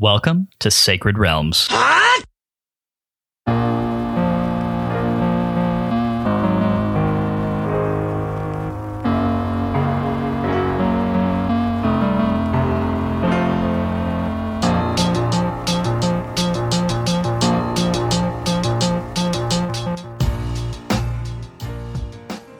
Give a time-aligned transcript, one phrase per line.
[0.00, 1.66] Welcome to Sacred Realms.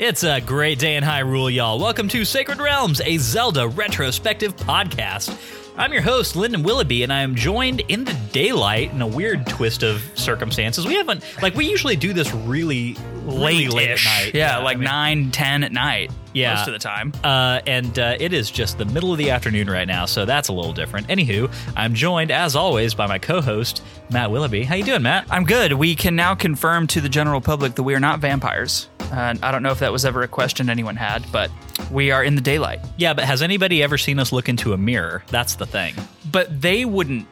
[0.00, 1.78] It's a great day in Hyrule, y'all.
[1.78, 5.67] Welcome to Sacred Realms, a Zelda retrospective podcast.
[5.78, 9.46] I'm your host, Lyndon Willoughby, and I am joined in the daylight in a weird
[9.46, 10.84] twist of circumstances.
[10.84, 14.34] We haven't, like, we usually do this really really late at night.
[14.34, 16.10] Yeah, I like mean, nine, ten at night.
[16.32, 16.54] Yeah.
[16.54, 17.12] most of the time.
[17.22, 20.48] Uh, and uh, it is just the middle of the afternoon right now, so that's
[20.48, 21.06] a little different.
[21.06, 24.64] Anywho, I'm joined, as always, by my co-host, Matt Willoughby.
[24.64, 25.26] How you doing, Matt?
[25.30, 25.72] I'm good.
[25.74, 28.88] We can now confirm to the general public that we are not vampires.
[29.12, 31.50] Uh, I don't know if that was ever a question anyone had, but
[31.90, 32.80] we are in the daylight.
[32.96, 35.24] Yeah, but has anybody ever seen us look into a mirror?
[35.28, 35.94] That's the thing.
[36.30, 37.26] But they wouldn't.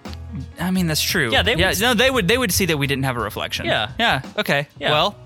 [0.59, 1.31] I mean, that's true.
[1.31, 2.29] Yeah, they yeah, would- no, they would.
[2.29, 3.67] They would see that we didn't have a reflection.
[3.67, 3.93] Yeah.
[3.99, 4.23] yeah.
[4.39, 4.69] Okay.
[4.79, 4.91] Yeah.
[4.91, 5.17] Well,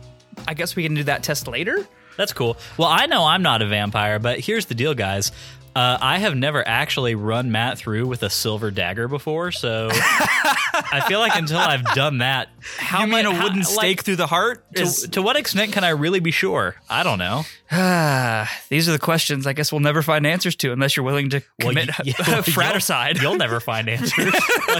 [0.48, 1.86] I guess we can do that test later.
[2.16, 2.58] That's cool.
[2.76, 5.32] Well, I know I'm not a vampire, but here's the deal, guys.
[5.74, 11.04] Uh, I have never actually run Matt through with a silver dagger before, so I
[11.06, 14.16] feel like until I've done that, how you mean a how- wooden like, stake through
[14.16, 14.64] the heart?
[14.74, 16.74] To, Is- to what extent can I really be sure?
[16.88, 17.44] I don't know.
[18.68, 21.42] These are the questions I guess we'll never find answers to unless you're willing to
[21.60, 23.16] Well, commit yeah, fratricide.
[23.16, 24.34] You'll, you'll never find answers.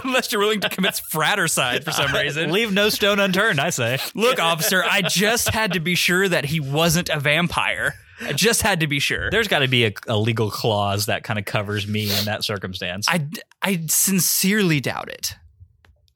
[0.05, 2.51] unless you're willing to commit fratricide for some reason.
[2.51, 3.99] Leave no stone unturned, I say.
[4.15, 7.95] Look, officer, I just had to be sure that he wasn't a vampire.
[8.21, 9.31] I just had to be sure.
[9.31, 12.45] There's got to be a, a legal clause that kind of covers me in that
[12.45, 13.07] circumstance.
[13.09, 13.27] I,
[13.63, 15.35] I sincerely doubt it.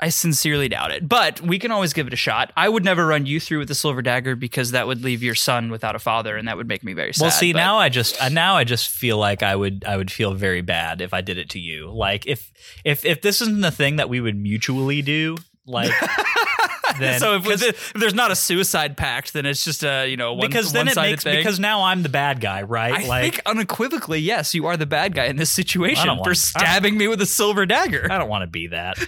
[0.00, 1.08] I sincerely doubt it.
[1.08, 2.52] But we can always give it a shot.
[2.56, 5.36] I would never run you through with the silver dagger because that would leave your
[5.36, 7.22] son without a father, and that would make me very sad.
[7.22, 9.96] well, see but- now I just uh, now I just feel like I would I
[9.96, 11.90] would feel very bad if I did it to you.
[11.90, 12.52] Like if
[12.84, 15.92] if if this isn't the thing that we would mutually do, like
[16.98, 20.34] then so if, if there's not a suicide pact, then it's just a you know
[20.34, 21.36] one, because then it makes thing.
[21.36, 23.04] because now I'm the bad guy, right?
[23.04, 26.36] I like think unequivocally, yes, you are the bad guy in this situation for want-
[26.36, 28.06] stabbing me with a silver dagger.
[28.10, 28.98] I don't want to be that.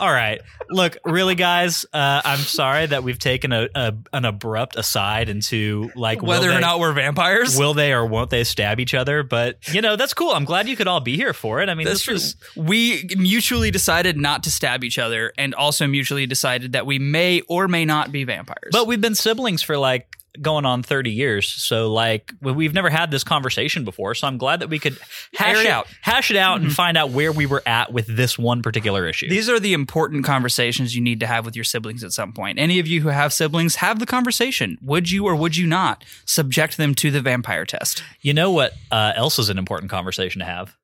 [0.00, 0.40] All right.
[0.70, 5.90] Look, really, guys, uh, I'm sorry that we've taken a, a an abrupt aside into
[5.94, 9.22] like Whether or not we're vampires, will they or won't they stab each other.
[9.22, 10.30] But you know, that's cool.
[10.30, 11.68] I'm glad you could all be here for it.
[11.68, 12.14] I mean, That's this true.
[12.14, 16.98] was We mutually decided not to stab each other, and also mutually decided that we
[16.98, 18.70] may or may not be vampires.
[18.72, 21.48] But we've been siblings for like going on 30 years.
[21.48, 24.14] So like we- we've never had this conversation before.
[24.14, 24.96] So I'm glad that we could
[25.34, 28.38] hash it out, hash it out and find out where we were at with this
[28.38, 29.28] one particular issue.
[29.28, 32.60] these are the important conversations you need to have with your siblings at some point.
[32.60, 34.78] Any of you who have siblings, have the conversation.
[34.82, 38.04] Would you or would you not subject them to the vampire test?
[38.20, 40.76] you know what uh, else is an important conversation to have?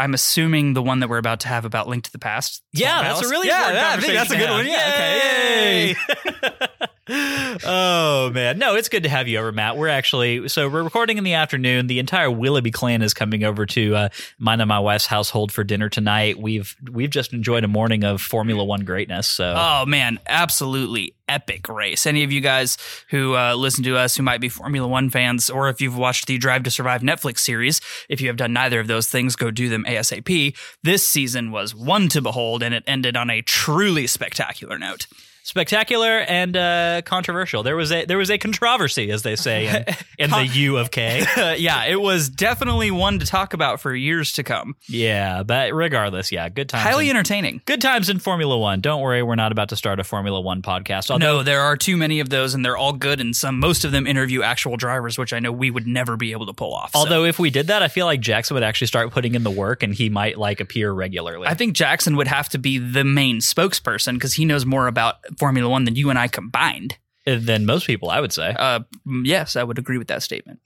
[0.00, 2.62] I'm assuming the one that we're about to have about Link to the Past.
[2.72, 4.66] Yeah, that's a really yeah, important yeah, I think that's a good one.
[4.66, 6.86] Yeah, okay, yay.
[7.10, 9.76] oh man, no, it's good to have you over, Matt.
[9.76, 11.86] We're actually so we're recording in the afternoon.
[11.86, 15.64] The entire Willoughby clan is coming over to uh, mine and my wife's household for
[15.64, 16.38] dinner tonight.
[16.38, 19.26] We've we've just enjoyed a morning of Formula One greatness.
[19.26, 22.06] So Oh man, absolutely epic race.
[22.06, 22.76] Any of you guys
[23.10, 26.26] who uh, listen to us who might be Formula One fans, or if you've watched
[26.26, 29.50] the Drive to Survive Netflix series, if you have done neither of those things, go
[29.50, 30.56] do them ASAP.
[30.82, 35.06] This season was one to behold, and it ended on a truly spectacular note.
[35.42, 37.62] Spectacular and uh, controversial.
[37.62, 39.84] There was a there was a controversy, as they say in,
[40.24, 41.24] in the U of K.
[41.60, 44.76] Yeah, it was definitely one to talk about for years to come.
[44.88, 46.84] yeah, but regardless, yeah, good times.
[46.84, 47.60] Highly in, entertaining.
[47.66, 48.80] good times in Formula One.
[48.80, 51.10] Don't worry, we're not about to start a Formula One podcast.
[51.10, 53.20] Although No, there are too many of those, and they're all good.
[53.20, 56.32] And some, most of them interview actual drivers, which I know we would never be
[56.32, 56.92] able to pull off.
[56.92, 59.42] So- Although if we did that, I feel like Jackson would actually start putting in
[59.42, 61.46] the work, and he might like appear regularly.
[61.48, 65.16] I think Jackson would have to be the main spokesperson because he knows more about
[65.40, 66.96] Formula One than you and I combined.
[67.26, 68.54] than most people, I would say.
[68.56, 68.80] Uh,
[69.24, 70.60] yes, I would agree with that statement.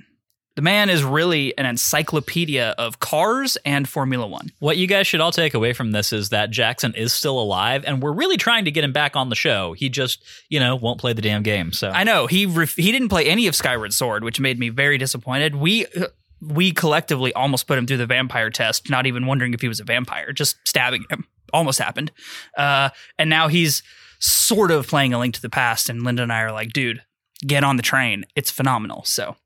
[0.56, 4.50] The man is really an encyclopedia of cars and Formula One.
[4.60, 7.82] What you guys should all take away from this is that Jackson is still alive,
[7.84, 9.72] and we're really trying to get him back on the show.
[9.72, 11.72] He just, you know, won't play the damn game.
[11.72, 14.68] So I know he ref- he didn't play any of Skyward Sword, which made me
[14.68, 15.56] very disappointed.
[15.56, 16.06] We uh,
[16.40, 19.80] we collectively almost put him through the vampire test, not even wondering if he was
[19.80, 21.26] a vampire, just stabbing him.
[21.52, 22.12] Almost happened.
[22.56, 23.82] Uh, and now he's
[24.24, 27.02] sort of playing a link to the past, and Lyndon and I are like, dude,
[27.46, 28.24] get on the train.
[28.34, 29.04] It's phenomenal.
[29.04, 29.36] So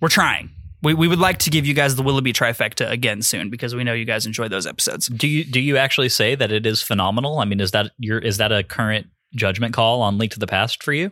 [0.00, 0.50] we're trying.
[0.82, 3.84] We, we would like to give you guys the Willoughby trifecta again soon because we
[3.84, 5.06] know you guys enjoy those episodes.
[5.06, 7.38] do you do you actually say that it is phenomenal?
[7.38, 10.46] I mean, is that your is that a current judgment call on Link to the
[10.46, 11.10] Past for you?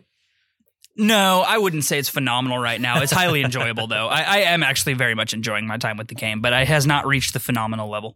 [0.95, 3.01] No, I wouldn't say it's phenomenal right now.
[3.01, 4.07] It's highly enjoyable though.
[4.07, 6.85] I, I am actually very much enjoying my time with the game, but it has
[6.85, 8.15] not reached the phenomenal level.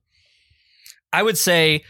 [1.12, 1.84] I would say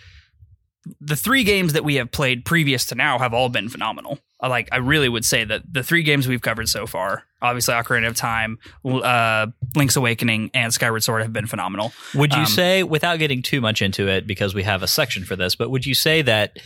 [1.01, 4.19] the three games that we have played previous to now have all been phenomenal.
[4.39, 7.73] I Like I really would say that the three games we've covered so far, obviously
[7.73, 11.91] Ocarina of Time, uh, Link's Awakening, and Skyward Sword have been phenomenal.
[12.13, 15.25] Would you Um, say, without getting too much into it, because we have a section
[15.25, 16.57] for this, but would you say that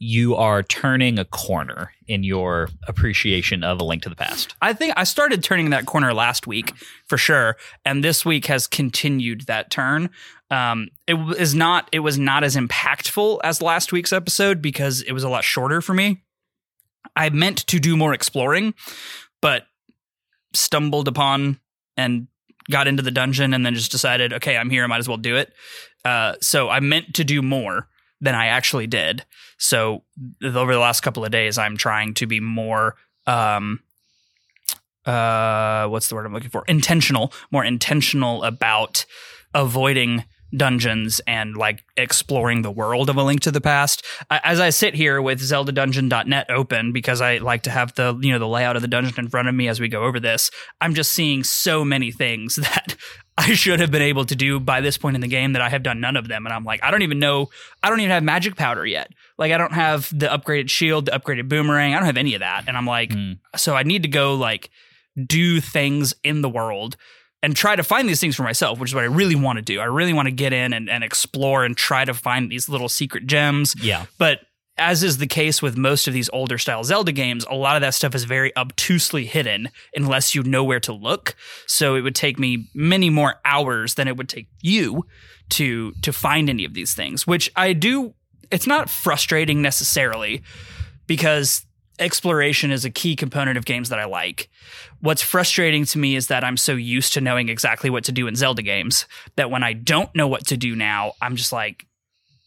[0.00, 4.56] you are turning a corner in your appreciation of A Link to the Past?
[4.60, 6.72] I think I started turning that corner last week
[7.06, 10.10] for sure, and this week has continued that turn.
[10.50, 11.14] Um, it
[11.54, 11.88] not.
[11.92, 15.80] It was not as impactful as last week's episode because it was a lot shorter
[15.80, 16.22] for me.
[17.14, 18.74] I meant to do more exploring,
[19.40, 19.66] but
[20.52, 21.60] stumbled upon
[21.96, 22.26] and
[22.70, 24.84] got into the dungeon and then just decided, okay, I'm here.
[24.84, 25.52] I might as well do it.
[26.04, 27.88] Uh, so I meant to do more
[28.20, 29.24] than I actually did.
[29.58, 30.04] So
[30.42, 33.80] over the last couple of days, I'm trying to be more um,
[35.06, 36.64] uh what's the word I'm looking for?
[36.68, 39.06] Intentional, more intentional about
[39.54, 40.24] avoiding
[40.54, 44.04] dungeons and like exploring the world of a link to the past.
[44.30, 48.32] As i sit here with zelda zeldadungeon.net open because i like to have the you
[48.32, 50.50] know the layout of the dungeon in front of me as we go over this
[50.80, 52.96] i'm just seeing so many things that
[53.38, 55.68] i should have been able to do by this point in the game that i
[55.68, 56.46] have done none of them.
[56.46, 57.48] And i'm like i don't even know
[57.82, 59.10] i don't even have magic powder yet.
[59.38, 62.40] Like i don't have the upgraded shield the upgraded boomerang i don't have any of
[62.40, 62.64] that.
[62.66, 63.32] And i'm like Hmm.
[63.56, 64.70] so i need to go like
[65.26, 66.96] do things in the world
[67.42, 69.62] and try to find these things for myself, which is what I really want to
[69.62, 69.80] do.
[69.80, 72.88] I really want to get in and, and explore and try to find these little
[72.88, 73.74] secret gems.
[73.82, 74.06] Yeah.
[74.18, 74.40] But
[74.76, 77.82] as is the case with most of these older style Zelda games, a lot of
[77.82, 81.36] that stuff is very obtusely hidden unless you know where to look.
[81.66, 85.04] So it would take me many more hours than it would take you
[85.50, 88.14] to to find any of these things, which I do
[88.50, 90.42] it's not frustrating necessarily
[91.06, 91.64] because
[92.00, 94.48] exploration is a key component of games that I like.
[95.00, 98.26] What's frustrating to me is that I'm so used to knowing exactly what to do
[98.26, 99.06] in Zelda games
[99.36, 101.86] that when I don't know what to do now, I'm just like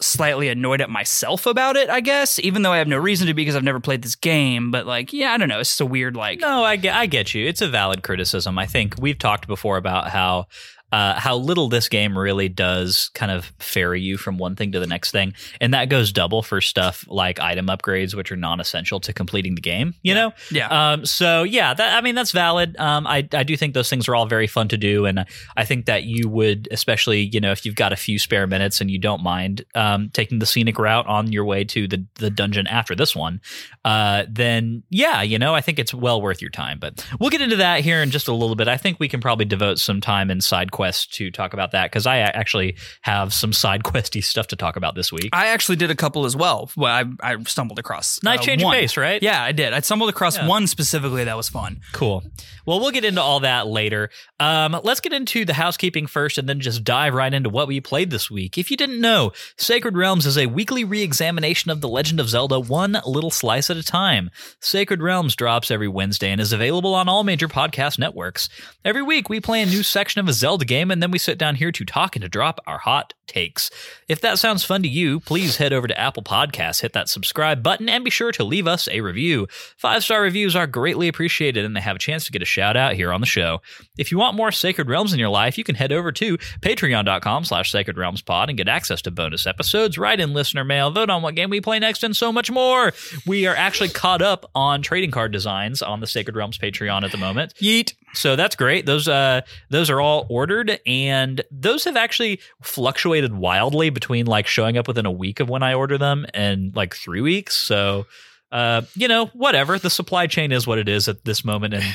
[0.02, 3.34] slightly annoyed at myself about it, I guess, even though I have no reason to
[3.34, 4.72] be because I've never played this game.
[4.72, 5.60] But like, yeah, I don't know.
[5.60, 7.48] It's just a weird, like, No, I get, I get you.
[7.48, 8.58] It's a valid criticism.
[8.58, 10.48] I think we've talked before about how
[10.94, 14.80] uh, how little this game really does kind of ferry you from one thing to
[14.80, 19.00] the next thing, and that goes double for stuff like item upgrades, which are non-essential
[19.00, 19.95] to completing the game.
[20.04, 20.68] You know, yeah.
[20.92, 22.78] Um, so yeah, that I mean that's valid.
[22.78, 25.25] Um, I I do think those things are all very fun to do, and
[25.57, 28.80] I think that you would, especially you know, if you've got a few spare minutes
[28.80, 32.30] and you don't mind um, taking the scenic route on your way to the the
[32.30, 33.42] dungeon after this one,
[33.84, 36.78] uh, then yeah, you know, I think it's well worth your time.
[36.78, 38.68] But we'll get into that here in just a little bit.
[38.68, 41.89] I think we can probably devote some time in side quests to talk about that
[41.91, 45.30] because I actually have some side questy stuff to talk about this week.
[45.33, 46.69] I actually did a couple as well.
[46.75, 46.91] Well,
[47.21, 49.21] I, I stumbled across Nice uh, change of pace, right?
[49.21, 49.74] Yeah, I did.
[49.74, 50.47] I stumbled across Yeah.
[50.47, 51.81] one specifically that was fun.
[51.94, 52.24] Cool.
[52.65, 54.09] Well, we'll get into all that later.
[54.39, 57.80] Um, let's get into the housekeeping first and then just dive right into what we
[57.81, 58.57] played this week.
[58.57, 62.30] If you didn't know, Sacred Realms is a weekly re examination of The Legend of
[62.30, 64.30] Zelda, one little slice at a time.
[64.59, 68.50] Sacred Realms drops every Wednesday and is available on all major podcast networks.
[68.85, 71.38] Every week, we play a new section of a Zelda game and then we sit
[71.38, 73.70] down here to talk and to drop our hot takes.
[74.08, 77.64] If that sounds fun to you, please head over to Apple Podcasts, hit that subscribe
[77.64, 79.48] button, and be sure to leave us a review.
[79.78, 82.75] Five star reviews are greatly appreciated and they have a chance to get a shout
[82.78, 83.62] out here on the show.
[83.98, 87.46] If you want more Sacred Realms in your life, you can head over to patreon.com
[87.46, 91.10] slash sacred realms pod and get access to bonus episodes, write in listener mail, vote
[91.10, 92.94] on what game we play next, and so much more.
[93.26, 97.12] We are actually caught up on trading card designs on the Sacred Realms Patreon at
[97.12, 97.54] the moment.
[97.56, 97.94] Yeet.
[98.14, 98.86] So that's great.
[98.86, 104.78] Those uh those are all ordered and those have actually fluctuated wildly between like showing
[104.78, 107.56] up within a week of when I order them and like 3 weeks.
[107.56, 108.06] So
[108.52, 109.80] uh you know, whatever.
[109.80, 111.86] The supply chain is what it is at this moment and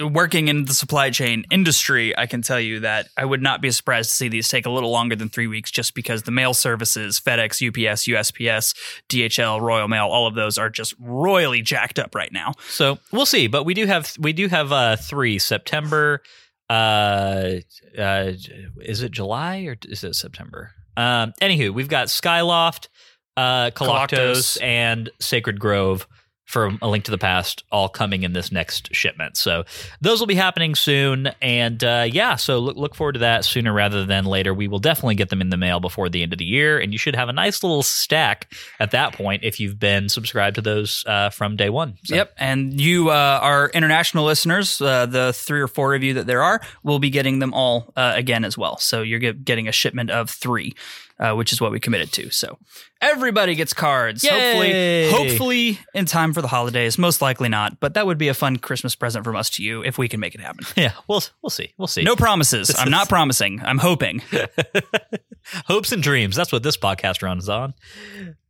[0.00, 3.70] Working in the supply chain industry, I can tell you that I would not be
[3.70, 6.52] surprised to see these take a little longer than three weeks just because the mail
[6.52, 8.74] services, FedEx, UPS, USPS,
[9.08, 12.54] DHL, Royal Mail, all of those are just royally jacked up right now.
[12.68, 16.22] so we'll see, but we do have we do have uh 3 September
[16.70, 17.60] uh
[17.98, 18.32] uh
[18.80, 20.72] is it July or is it September?
[20.96, 22.88] Um anywho, we've got Skyloft,
[23.36, 24.62] uh Koloktos, Koloktos.
[24.62, 26.06] and Sacred Grove
[26.48, 29.36] from A Link to the Past all coming in this next shipment.
[29.36, 29.64] So
[30.00, 31.28] those will be happening soon.
[31.42, 34.54] And uh, yeah, so look, look forward to that sooner rather than later.
[34.54, 36.78] We will definitely get them in the mail before the end of the year.
[36.78, 38.50] And you should have a nice little stack
[38.80, 41.98] at that point if you've been subscribed to those uh, from day one.
[42.04, 42.32] So, Yep.
[42.38, 46.42] And you, uh, our international listeners, uh, the three or four of you that there
[46.42, 48.78] are, will be getting them all uh, again as well.
[48.78, 50.74] So you're get, getting a shipment of three,
[51.20, 52.30] uh, which is what we committed to.
[52.30, 52.58] So
[53.00, 54.22] everybody gets cards.
[54.24, 55.10] Yay!
[55.10, 56.96] Hopefully, hopefully in time for the holidays.
[56.98, 59.82] Most likely not, but that would be a fun Christmas present from us to you
[59.84, 60.64] if we can make it happen.
[60.76, 61.72] Yeah, we'll, we'll see.
[61.76, 62.02] We'll see.
[62.02, 62.72] No promises.
[62.78, 63.60] I'm not promising.
[63.64, 64.22] I'm hoping.
[65.66, 66.36] Hopes and dreams.
[66.36, 67.74] That's what this podcast runs on.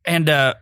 [0.05, 0.53] and uh,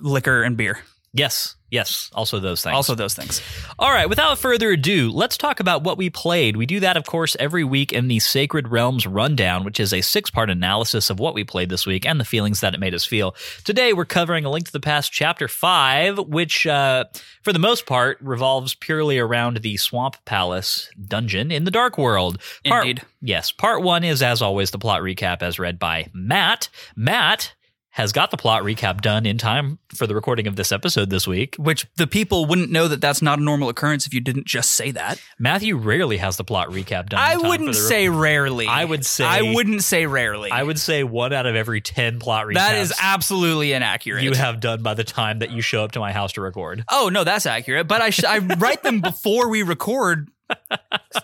[0.00, 0.80] liquor and beer.
[1.12, 2.74] Yes, yes, also those things.
[2.74, 3.42] Also those things.
[3.78, 6.56] All right, without further ado, let's talk about what we played.
[6.56, 10.00] We do that, of course, every week in the Sacred Realms Rundown, which is a
[10.00, 12.94] six part analysis of what we played this week and the feelings that it made
[12.94, 13.34] us feel.
[13.64, 17.04] Today, we're covering A Link to the Past, Chapter 5, which, uh,
[17.42, 22.40] for the most part, revolves purely around the Swamp Palace dungeon in the Dark World.
[22.64, 23.02] Part, Indeed.
[23.20, 26.68] Yes, part one is, as always, the plot recap as read by Matt.
[26.94, 27.54] Matt
[27.96, 31.28] has got the plot recap done in time for the recording of this episode this
[31.28, 31.54] week.
[31.60, 34.72] Which the people wouldn't know that that's not a normal occurrence if you didn't just
[34.72, 35.22] say that.
[35.38, 37.12] Matthew rarely has the plot recap done.
[37.12, 38.66] in I time wouldn't the say rarely.
[38.66, 40.50] I would say- I wouldn't say rarely.
[40.50, 44.24] I would say one out of every ten plot recaps that is absolutely inaccurate.
[44.24, 46.82] you have done by the time that you show up to my house to record.
[46.90, 47.86] Oh no, that's accurate.
[47.86, 50.30] But I sh- I write them before we record.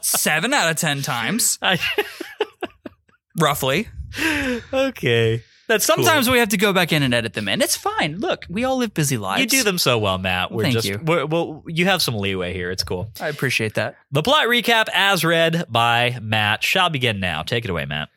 [0.03, 1.59] Seven out of ten times,
[3.39, 3.89] roughly.
[4.73, 7.63] okay, that's Sometimes we have to go back in and edit them in.
[7.63, 8.19] It's fine.
[8.19, 9.41] Look, we all live busy lives.
[9.41, 10.51] you do them so well, Matt.
[10.51, 11.01] We're Thank just you.
[11.03, 12.71] We're, well, you have some leeway here.
[12.71, 13.11] It's cool.
[13.21, 13.97] I appreciate that.
[14.11, 17.43] The plot recap, as read by Matt, shall begin now.
[17.43, 18.09] Take it away, Matt.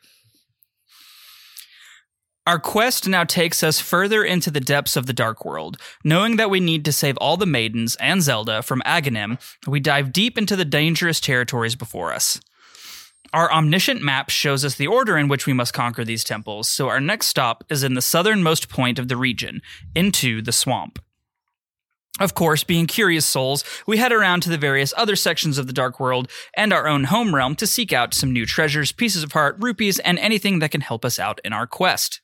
[2.45, 5.77] Our quest now takes us further into the depths of the Dark World.
[6.03, 10.11] Knowing that we need to save all the maidens and Zelda from Aghanim, we dive
[10.11, 12.41] deep into the dangerous territories before us.
[13.33, 16.87] Our omniscient map shows us the order in which we must conquer these temples, so
[16.87, 19.63] our next stop is in the southernmost point of the region,
[19.95, 20.99] into the swamp.
[22.19, 25.73] Of course, being curious souls, we head around to the various other sections of the
[25.73, 29.31] Dark World and our own home realm to seek out some new treasures, pieces of
[29.31, 32.21] heart, rupees, and anything that can help us out in our quest.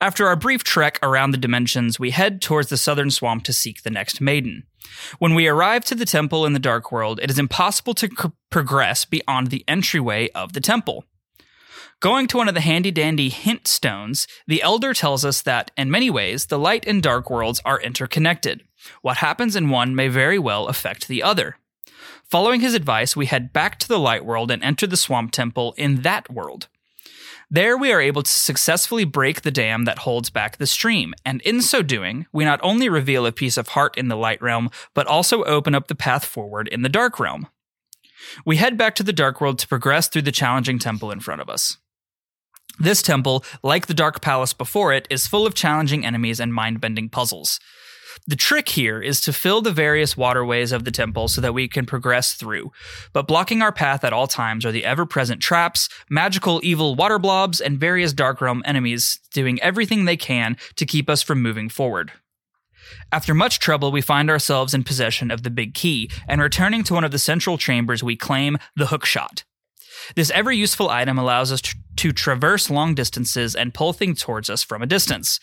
[0.00, 3.84] After our brief trek around the dimensions, we head towards the southern swamp to seek
[3.84, 4.64] the next maiden.
[5.18, 9.04] When we arrive to the temple in the Dark World, it is impossible to progress
[9.04, 11.04] beyond the entryway of the temple.
[12.00, 15.90] Going to one of the handy dandy hint stones, the elder tells us that, in
[15.90, 18.62] many ways, the light and dark worlds are interconnected.
[19.02, 21.56] What happens in one may very well affect the other.
[22.30, 25.74] Following his advice, we head back to the light world and enter the swamp temple
[25.76, 26.68] in that world.
[27.50, 31.40] There, we are able to successfully break the dam that holds back the stream, and
[31.42, 34.70] in so doing, we not only reveal a piece of heart in the light realm,
[34.92, 37.48] but also open up the path forward in the dark realm.
[38.44, 41.40] We head back to the dark world to progress through the challenging temple in front
[41.40, 41.78] of us.
[42.78, 46.80] This temple, like the Dark Palace before it, is full of challenging enemies and mind
[46.80, 47.58] bending puzzles.
[48.26, 51.68] The trick here is to fill the various waterways of the temple so that we
[51.68, 52.72] can progress through,
[53.12, 57.18] but blocking our path at all times are the ever present traps, magical evil water
[57.18, 61.68] blobs, and various Dark Realm enemies doing everything they can to keep us from moving
[61.68, 62.12] forward.
[63.12, 66.94] After much trouble, we find ourselves in possession of the big key and returning to
[66.94, 69.44] one of the central chambers we claim the hook shot.
[70.14, 71.60] This ever useful item allows us
[71.96, 75.40] to traverse long distances and pull things towards us from a distance.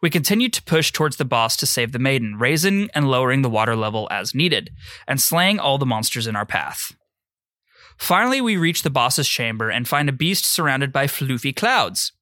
[0.00, 3.50] We continue to push towards the boss to save the maiden, raising and lowering the
[3.50, 4.70] water level as needed,
[5.06, 6.92] and slaying all the monsters in our path.
[7.98, 12.12] Finally, we reach the boss's chamber and find a beast surrounded by floofy clouds.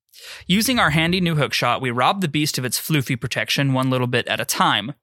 [0.47, 4.07] Using our handy new hookshot, we rob the beast of its floofy protection one little
[4.07, 4.95] bit at a time.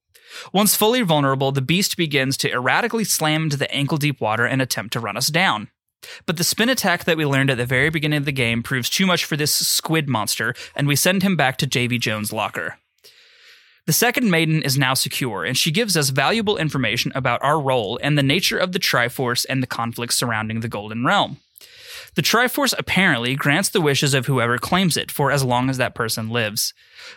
[0.53, 4.61] Once fully vulnerable, the beast begins to erratically slam into the ankle deep water and
[4.61, 5.69] attempt to run us down.
[6.25, 8.89] But the spin attack that we learned at the very beginning of the game proves
[8.89, 12.77] too much for this squid monster, and we send him back to Davy Jones' locker.
[13.87, 17.97] The second maiden is now secure, and she gives us valuable information about our role
[18.03, 21.37] and the nature of the Triforce and the conflicts surrounding the Golden Realm.
[22.15, 25.95] The Triforce apparently grants the wishes of whoever claims it for as long as that
[25.95, 26.73] person lives.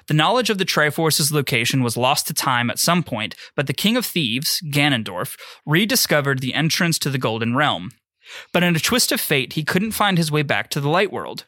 [0.06, 3.72] The knowledge of the Triforce's location was lost to time at some point, but the
[3.72, 7.90] King of Thieves, Ganondorf, rediscovered the entrance to the Golden Realm.
[8.52, 11.12] But in a twist of fate, he couldn't find his way back to the Light
[11.12, 11.46] World.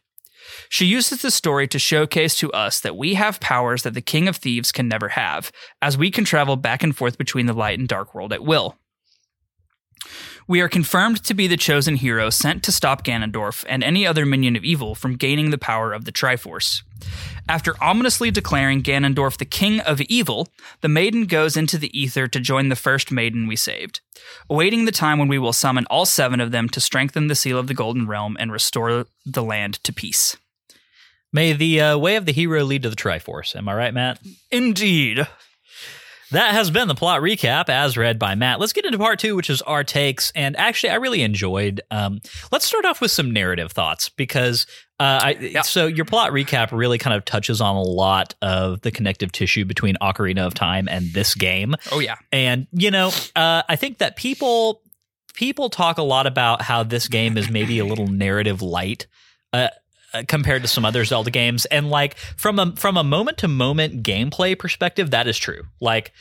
[0.68, 4.28] She uses the story to showcase to us that we have powers that the King
[4.28, 7.78] of Thieves can never have, as we can travel back and forth between the light
[7.78, 8.76] and dark world at will.
[10.52, 14.26] We are confirmed to be the chosen hero sent to stop Ganondorf and any other
[14.26, 16.82] minion of evil from gaining the power of the Triforce.
[17.48, 20.48] After ominously declaring Ganondorf the king of evil,
[20.82, 24.02] the maiden goes into the ether to join the first maiden we saved,
[24.50, 27.58] awaiting the time when we will summon all seven of them to strengthen the seal
[27.58, 30.36] of the Golden Realm and restore the land to peace.
[31.32, 33.56] May the uh, way of the hero lead to the Triforce.
[33.56, 34.18] Am I right, Matt?
[34.50, 35.26] Indeed.
[36.32, 38.58] That has been the plot recap as read by Matt.
[38.58, 40.32] Let's get into part two, which is our takes.
[40.34, 41.82] And actually, I really enjoyed.
[41.90, 42.20] Um,
[42.50, 44.66] let's start off with some narrative thoughts because
[44.98, 48.90] uh, I, so your plot recap really kind of touches on a lot of the
[48.90, 51.74] connective tissue between Ocarina of Time and this game.
[51.90, 52.16] Oh, yeah.
[52.32, 54.80] And you know, uh, I think that people
[55.34, 59.06] people talk a lot about how this game is maybe a little narrative light.
[59.52, 59.68] Uh,
[60.28, 61.64] compared to some other Zelda games.
[61.66, 65.62] And like from a from a moment to moment gameplay perspective, that is true.
[65.80, 66.12] Like,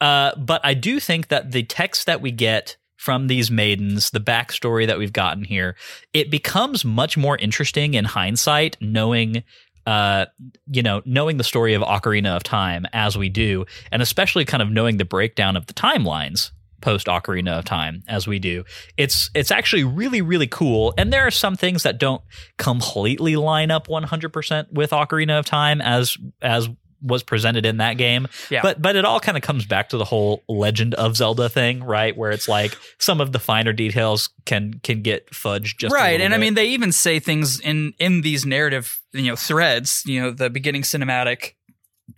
[0.00, 4.20] uh, but I do think that the text that we get from these maidens, the
[4.20, 5.74] backstory that we've gotten here,
[6.12, 9.42] it becomes much more interesting in hindsight, knowing
[9.86, 10.26] uh,
[10.66, 14.62] you know, knowing the story of Ocarina of Time as we do, and especially kind
[14.62, 18.64] of knowing the breakdown of the timelines post Ocarina of Time as we do.
[18.96, 22.22] It's it's actually really really cool and there are some things that don't
[22.58, 26.68] completely line up 100% with Ocarina of Time as as
[27.02, 28.28] was presented in that game.
[28.50, 28.62] Yeah.
[28.62, 31.82] But but it all kind of comes back to the whole Legend of Zelda thing,
[31.82, 32.16] right?
[32.16, 36.34] Where it's like some of the finer details can can get fudged just right and
[36.34, 40.30] i mean they even say things in in these narrative you know threads you know
[40.30, 41.52] the beginning cinematic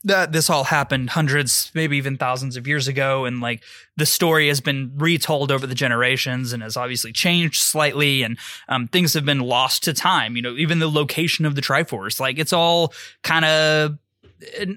[0.05, 3.63] that this all happened hundreds maybe even thousands of years ago and like
[3.97, 8.89] the story has been retold over the generations and has obviously changed slightly and um,
[8.89, 12.39] things have been lost to time you know even the location of the triforce like
[12.39, 13.99] it's all kind of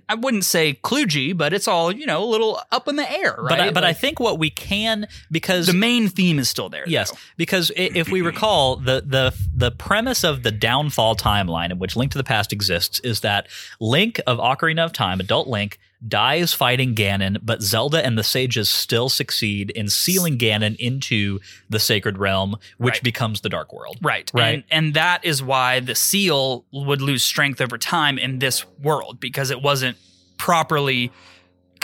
[0.10, 3.36] I wouldn't say kludgy, but it's all you know a little up in the air,
[3.38, 3.50] right?
[3.50, 6.84] but I, but I think what we can because the main theme is still there.
[6.88, 7.18] Yes, though.
[7.38, 12.12] because if we recall, the the the premise of the downfall timeline in which Link
[12.12, 13.48] to the Past exists is that
[13.80, 18.70] Link of Ocarina of Time, adult Link, dies fighting Ganon, but Zelda and the sages
[18.70, 23.04] still succeed in sealing Ganon into the Sacred Realm, which Right.
[23.04, 23.98] becomes the Dark World.
[24.02, 24.30] Right.
[24.34, 24.56] Right.
[24.56, 29.20] And, and that is why the seal would lose strength over time in this world
[29.20, 29.98] because it wasn't
[30.38, 31.12] properly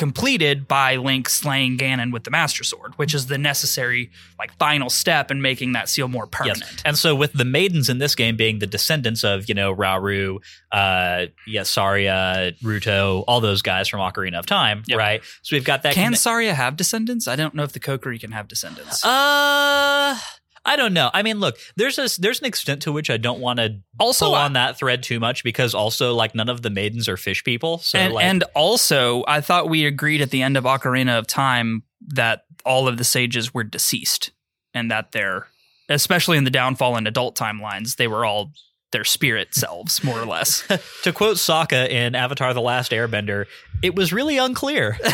[0.01, 4.89] completed by Link slaying Ganon with the Master Sword, which is the necessary like final
[4.89, 6.61] step in making that seal more permanent.
[6.61, 6.81] Yes.
[6.85, 10.39] And so with the maidens in this game being the descendants of, you know, Rauru,
[10.71, 14.97] uh yeah, Saria, Ruto, all those guys from Ocarina of Time, Yep.
[14.97, 15.21] right?
[15.43, 17.27] So we've got that Can conne- Saria have descendants?
[17.27, 19.05] I don't know if the Kokiri can have descendants.
[19.05, 20.17] Uh
[20.63, 21.09] I don't know.
[21.13, 24.25] I mean, look, there's a there's an extent to which I don't want to Also,
[24.25, 27.17] pull I- on that thread too much because also like none of the maidens are
[27.17, 27.79] fish people.
[27.79, 31.25] So and, like and also, I thought we agreed at the end of Ocarina of
[31.25, 34.31] Time that all of the sages were deceased
[34.73, 35.47] and that they're,
[35.89, 38.51] especially in the downfall and adult timelines, they were all
[38.91, 40.63] their spirit selves, more or less.
[41.03, 43.45] to quote Sokka in Avatar: The Last Airbender,
[43.81, 44.97] it was really unclear.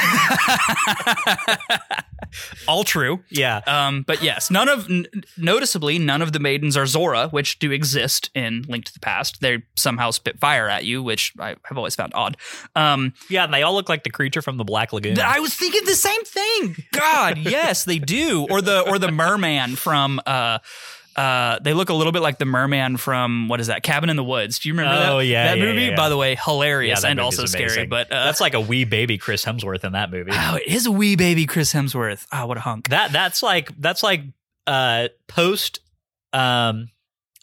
[2.67, 3.23] all true.
[3.29, 3.61] yeah.
[3.65, 5.05] Um, but yes, none of n-
[5.37, 9.41] noticeably none of the maidens are Zora, which do exist in Link to the Past.
[9.41, 12.37] They somehow spit fire at you, which I have always found odd.
[12.75, 15.15] Um, Yeah, and they all look like the creature from the Black Lagoon.
[15.15, 16.75] Th- I was thinking the same thing.
[16.91, 18.45] God, yes, they do.
[18.49, 20.59] Or the or the merman from uh
[21.17, 23.81] uh they look a little bit like the merman from what is that?
[23.83, 24.59] Cabin in the Woods.
[24.59, 25.11] Do you remember that?
[25.11, 25.95] Oh, yeah, That yeah, movie, yeah, yeah.
[25.95, 27.87] by the way, hilarious and also scary.
[27.87, 30.31] But uh, that's like a wee baby Chris Hemsworth in that movie.
[30.33, 32.27] Oh, it is a wee baby Chris Hemsworth.
[32.31, 32.89] Ah, what a hunk.
[32.89, 34.21] That that's like that's like
[34.67, 35.79] uh post
[36.33, 36.89] um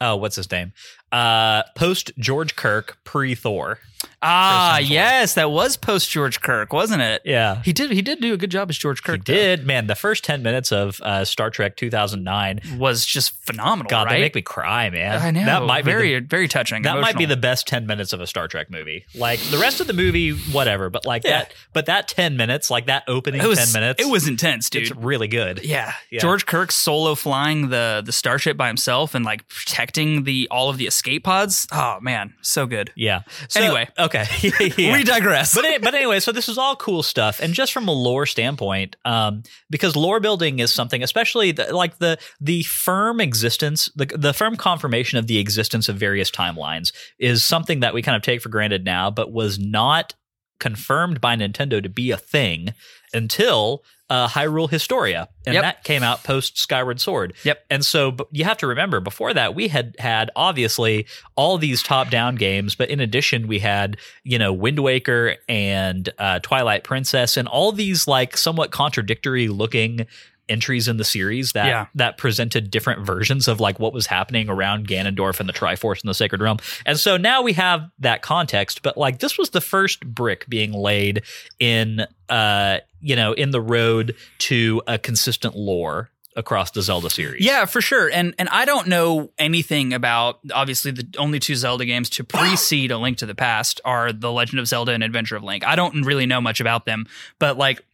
[0.00, 0.72] oh what's his name?
[1.14, 3.78] Uh post George Kirk pre Thor.
[4.26, 7.20] Ah, yes, that was post George Kirk, wasn't it?
[7.26, 7.62] Yeah.
[7.62, 9.16] He did he did do a good job as George Kirk.
[9.16, 9.86] He did, man.
[9.86, 14.14] The first ten minutes of uh, Star Trek 2009, was just phenomenal, God, right?
[14.16, 15.20] they make me cry, man.
[15.20, 15.44] I know.
[15.44, 16.82] that might very be very touching.
[16.82, 19.04] the, that might be the best ten minutes of a Star Trek movie.
[19.14, 20.88] Like the rest of the movie, whatever.
[20.90, 21.40] But like Yeah.
[21.40, 24.82] that, but that ten minutes, like that opening was, ten minutes, It was intense, dude.
[24.82, 25.64] it's really good.
[25.64, 25.92] Yeah.
[26.10, 26.20] Yeah.
[26.20, 30.78] George Kirk solo flying the the starship by himself and like protecting the all of
[30.78, 31.66] the escape pods.
[31.72, 32.90] Oh man, so good.
[32.96, 33.22] Yeah.
[33.48, 33.88] So- Anyway.
[33.98, 34.24] okay.
[34.76, 34.92] yeah.
[34.92, 35.54] We digress.
[35.54, 38.96] but but anyway, so this is all cool stuff, and just from a lore standpoint,
[39.04, 44.32] um, because lore building is something, especially the, like the the firm existence, the the
[44.32, 48.40] firm confirmation of the existence of various timelines is something that we kind of take
[48.42, 50.14] for granted now, but was not
[50.60, 52.72] confirmed by Nintendo to be a thing
[53.12, 55.62] until uh, Hyrule Historia, and Yep.
[55.62, 57.34] that came out post Skyward Sword.
[57.42, 57.64] Yep.
[57.70, 62.10] And so you have to remember before that we had had obviously all these top
[62.10, 67.36] down games, but in addition we had you know Wind Waker and uh, Twilight Princess
[67.36, 70.06] and all these like somewhat contradictory looking
[70.48, 71.86] entries in the series that Yeah.
[71.94, 76.08] that presented different versions of like what was happening around Ganondorf and the Triforce and
[76.08, 76.58] the Sacred Realm.
[76.84, 80.72] And so now we have that context, but like this was the first brick being
[80.72, 81.22] laid
[81.58, 87.44] in uh you know in the road to a consistent lore across the Zelda series.
[87.44, 88.10] Yeah, for sure.
[88.10, 92.90] And and I don't know anything about obviously the only two Zelda games to precede
[92.90, 95.64] A Link to the Past are The Legend of Zelda and Adventure of Link.
[95.64, 97.06] I don't really know much about them,
[97.38, 97.84] but like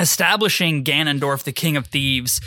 [0.00, 2.40] establishing Ganondorf, the King of Thieves,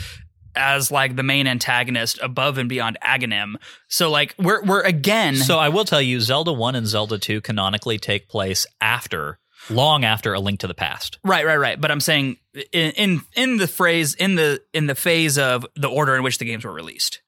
[0.56, 3.54] as like the main antagonist above and beyond Aghanim.
[3.88, 7.40] So like we're we're again So I will tell you, Zelda 1 and Zelda 2
[7.40, 9.38] canonically take place after,
[9.70, 11.18] long after A Link to the Past.
[11.24, 11.80] Right, right, right.
[11.80, 12.36] But I'm saying
[12.72, 16.38] in, in in the phrase in the in the phase of the order in which
[16.38, 17.20] the games were released.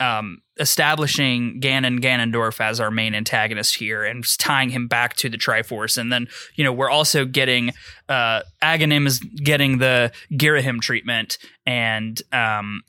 [0.00, 5.38] Um, establishing Ganon Ganondorf as our main antagonist here and tying him back to the
[5.38, 5.98] Triforce.
[5.98, 7.72] And then, you know, we're also getting
[8.08, 12.82] uh Aghanim is getting the Girahim treatment and um,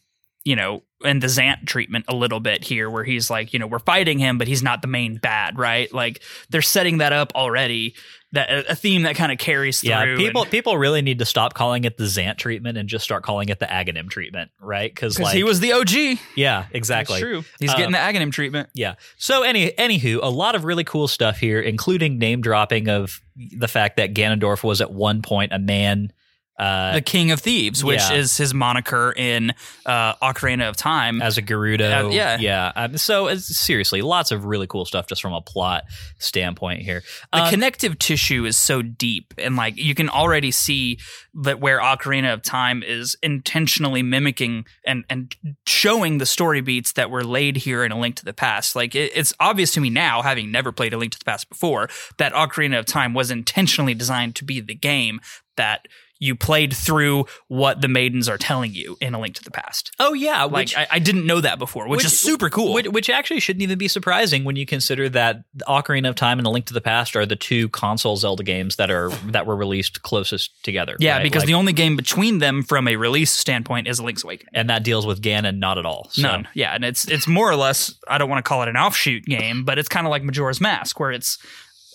[0.43, 3.67] you know, and the Zant treatment a little bit here, where he's like, you know,
[3.67, 5.93] we're fighting him, but he's not the main bad, right?
[5.93, 7.95] Like they're setting that up already.
[8.31, 9.89] That a theme that kind of carries through.
[9.89, 13.03] Yeah, people and- people really need to stop calling it the Zant treatment and just
[13.03, 14.93] start calling it the Aghanim treatment, right?
[14.93, 16.19] Because like, he was the OG.
[16.35, 17.19] yeah, exactly.
[17.19, 17.43] true.
[17.59, 18.69] He's Uh, getting the Aghanim treatment.
[18.75, 18.95] Yeah.
[19.17, 23.67] So any anywho, a lot of really cool stuff here, including name dropping of the
[23.67, 26.11] fact that Ganondorf was at one point a man.
[26.59, 28.13] Uh, the King of Thieves, which yeah.
[28.13, 29.53] is his moniker in
[29.85, 31.21] uh, Ocarina of Time.
[31.21, 32.07] as a Gerudo.
[32.07, 32.37] Uh, yeah.
[32.37, 32.71] yeah.
[32.75, 35.85] Um, so it's, seriously, lots of really cool stuff just from a plot
[36.17, 37.01] standpoint here.
[37.31, 40.99] the Um, connective tissue is so deep, and like you can already see
[41.33, 45.33] that where Ocarina of Time is intentionally mimicking and and
[45.65, 48.75] showing the story beats that were laid here in A Link to the Past.
[48.75, 51.47] Like it, it's obvious to me now, having never played A Link to the Past
[51.47, 55.21] before, that Ocarina of Time was intentionally designed to be the game
[55.55, 55.87] that
[56.19, 59.91] you played through what the maidens are telling you in A Link to the Past.
[59.99, 62.73] oh yeah, Like which, I, I didn't know that before, which, which- is super cool.
[62.73, 66.45] Which, which actually shouldn't even be surprising when you consider that Ocarina of Time and
[66.45, 69.55] A Link to the Past are the two console Zelda games that are that were
[69.55, 70.95] released closest together.
[70.99, 71.23] yeah, right?
[71.23, 74.51] because Like- the only game between them from a release standpoint is A Link's Awakening.
[74.53, 76.09] and that deals with Ganon not at all.
[76.11, 76.21] So.
[76.23, 76.47] None.
[76.53, 79.23] Yeah, and it's it's more or less I don't want to call it an offshoot
[79.25, 81.37] game, but it's kind of like Majora's Mask, where it's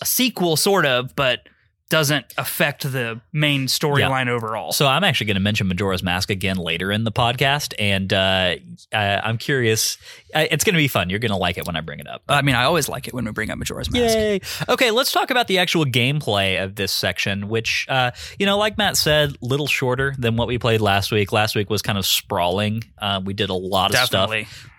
[0.01, 1.47] a sequel, sort of, but
[1.89, 4.71] doesn't affect the main storyline overall.
[4.71, 8.55] So I'm actually going to mention Majora's Mask again later in the podcast, and uh,
[8.91, 9.97] I, I'm curious.
[10.33, 11.09] I, it's going to be fun.
[11.09, 12.23] You're going to like it when I bring it up.
[12.27, 14.15] I mean, I always like it when we bring up Majora's Mask.
[14.15, 14.39] Yay!
[14.67, 18.77] Okay, let's talk about the actual gameplay of this section, which, uh, you know, like
[18.77, 21.31] Matt said, little shorter than what we played last week.
[21.31, 22.83] Last week was kind of sprawling.
[22.97, 24.31] Uh, we did a lot of stuff.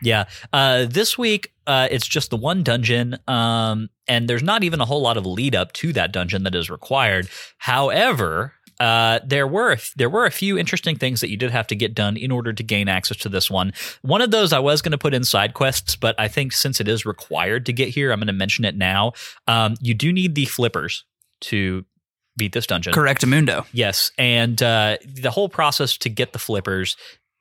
[0.03, 0.25] Yeah.
[0.53, 4.85] Uh, this week, uh, it's just the one dungeon, um, and there's not even a
[4.85, 7.29] whole lot of lead up to that dungeon that is required.
[7.59, 11.75] However, uh, there were there were a few interesting things that you did have to
[11.75, 13.73] get done in order to gain access to this one.
[14.03, 16.81] One of those I was going to put in side quests, but I think since
[16.81, 19.13] it is required to get here, I'm going to mention it now.
[19.47, 21.05] Um, you do need the flippers
[21.43, 21.85] to
[22.37, 22.93] beat this dungeon.
[22.93, 23.65] Correct, Mundo.
[23.73, 26.97] Yes, and uh, the whole process to get the flippers,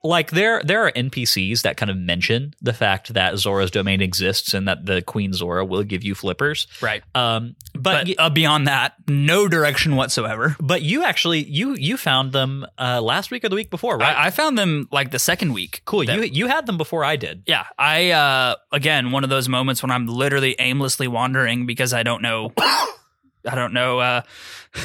[0.06, 4.54] like there there are NPCs that kind of mention the fact that Zora's domain exists
[4.54, 6.68] and that the Queen Zora will give you flippers.
[6.82, 7.04] Right.
[7.16, 10.56] Um, but But, y- uh, beyond that, no direction whatsoever.
[10.60, 14.16] but you actually you you found them uh, last week or the week before, right?
[14.16, 15.82] I, I found them like the second week.
[15.86, 16.06] cool.
[16.06, 17.44] that- You you had them before I did.
[17.48, 22.04] Yeah, I uh again one of those moments when I'm literally aimlessly wandering because I
[22.04, 22.54] don't know
[23.48, 24.22] I don't know uh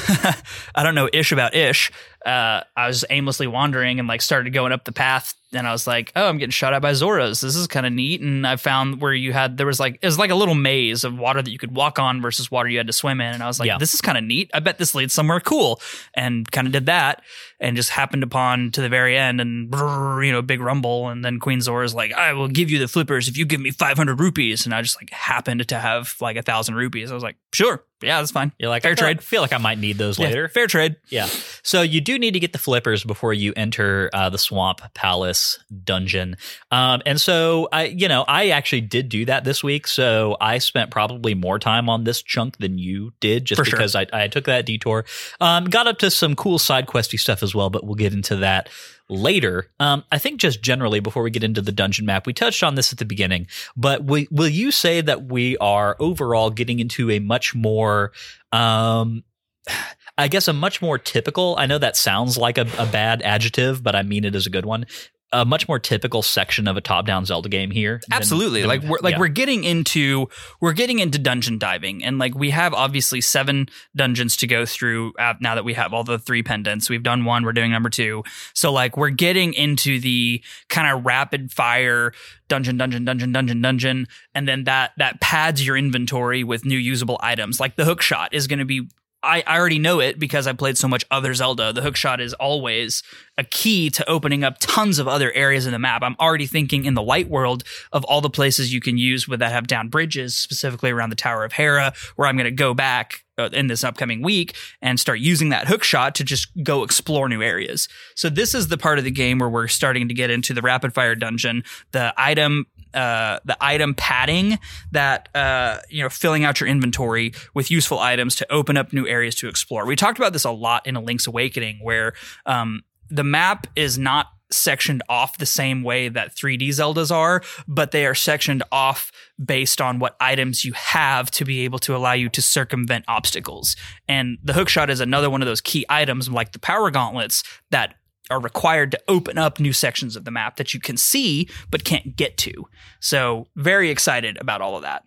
[0.75, 1.91] I don't know ish about ish.
[2.25, 5.85] Uh I was aimlessly wandering and like started going up the path and I was
[5.87, 7.41] like, "Oh, I'm getting shot at by Zoras.
[7.41, 10.05] This is kind of neat." And I found where you had there was like it
[10.05, 12.77] was like a little maze of water that you could walk on versus water you
[12.77, 13.77] had to swim in and I was like, Yeah.
[13.77, 14.49] "This is kind of neat.
[14.53, 15.81] I bet this leads somewhere cool."
[16.13, 17.21] And kind of did that
[17.59, 21.23] and just happened upon to the very end and brrr, you know big rumble and
[21.23, 24.19] then queen zora's like i will give you the flippers if you give me 500
[24.19, 27.35] rupees and i just like happened to have like a thousand rupees i was like
[27.53, 29.21] sure yeah that's fine You're like Fair I trade.
[29.23, 30.47] feel like I might need those Yeah, later.
[30.47, 31.27] fair trade Yeah.
[31.61, 35.37] So you do need to get the flippers before you enter uh, the Swamp Palace
[35.83, 36.37] dungeon.
[36.71, 39.87] Um, and so I, you know, I actually did do that this week.
[39.87, 43.77] So I spent probably more time on this chunk than you did, just For sure.
[43.77, 45.05] because I, I took that detour.
[45.39, 48.37] Um, got up to some cool side questy stuff as well, but we'll get into
[48.37, 48.69] that
[49.11, 49.67] later.
[49.79, 52.75] Um, I think just generally before we get into the dungeon map, we touched on
[52.75, 57.11] this at the beginning, but we, will you say that we are overall getting into
[57.11, 58.13] a much more,
[58.51, 59.23] um,
[60.17, 61.55] I guess a much more typical.
[61.57, 64.51] I know that sounds like a, a bad adjective, but I mean it as a
[64.51, 64.85] good one.
[65.33, 68.01] A much more typical section of a top-down Zelda game here.
[68.11, 69.19] absolutely than- like we're like yeah.
[69.19, 70.27] we're getting into
[70.59, 75.13] we're getting into dungeon diving and like we have obviously seven dungeons to go through
[75.19, 77.89] uh, now that we have all the three pendants we've done one we're doing number
[77.89, 82.11] two so like we're getting into the kind of rapid fire
[82.49, 87.17] dungeon dungeon dungeon dungeon dungeon and then that that pads your inventory with new usable
[87.23, 88.87] items like the hook shot is going to be
[89.23, 91.71] I, I already know it because I played so much other Zelda.
[91.71, 93.03] The hookshot is always
[93.37, 96.01] a key to opening up tons of other areas in the map.
[96.03, 99.39] I'm already thinking in the light world of all the places you can use with
[99.39, 102.73] that have down bridges, specifically around the Tower of Hera, where I'm going to go
[102.73, 107.29] back uh, in this upcoming week and start using that hookshot to just go explore
[107.29, 107.87] new areas.
[108.15, 110.61] So this is the part of the game where we're starting to get into the
[110.61, 114.59] rapid fire dungeon, the item uh, the item padding
[114.91, 119.07] that uh, you know filling out your inventory with useful items to open up new
[119.07, 119.85] areas to explore.
[119.85, 122.13] We talked about this a lot in a Link's Awakening, where
[122.45, 127.91] um, the map is not sectioned off the same way that 3D Zeldas are, but
[127.91, 129.11] they are sectioned off
[129.43, 133.75] based on what items you have to be able to allow you to circumvent obstacles.
[134.07, 137.95] And the hookshot is another one of those key items, like the power gauntlets, that
[138.29, 141.83] are required to open up new sections of the map that you can see but
[141.83, 142.67] can't get to.
[142.99, 145.03] So, very excited about all of that.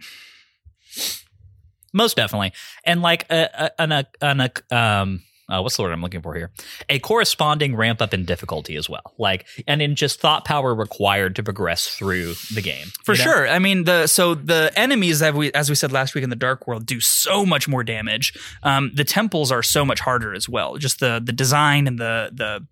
[1.93, 2.53] Most definitely.
[2.85, 6.35] And like a, a, an, a, an um, uh, what's the word I'm looking for
[6.35, 6.51] here?
[6.89, 9.15] A corresponding ramp up in difficulty as well.
[9.19, 12.87] Like, and in just thought power required to progress through the game.
[13.05, 13.25] For you know?
[13.25, 13.49] sure.
[13.49, 16.37] I mean, the so the enemies that we, as we said last week in the
[16.37, 18.33] Dark World, do so much more damage.
[18.63, 20.77] Um, the temples are so much harder as well.
[20.77, 22.67] Just the the design and the the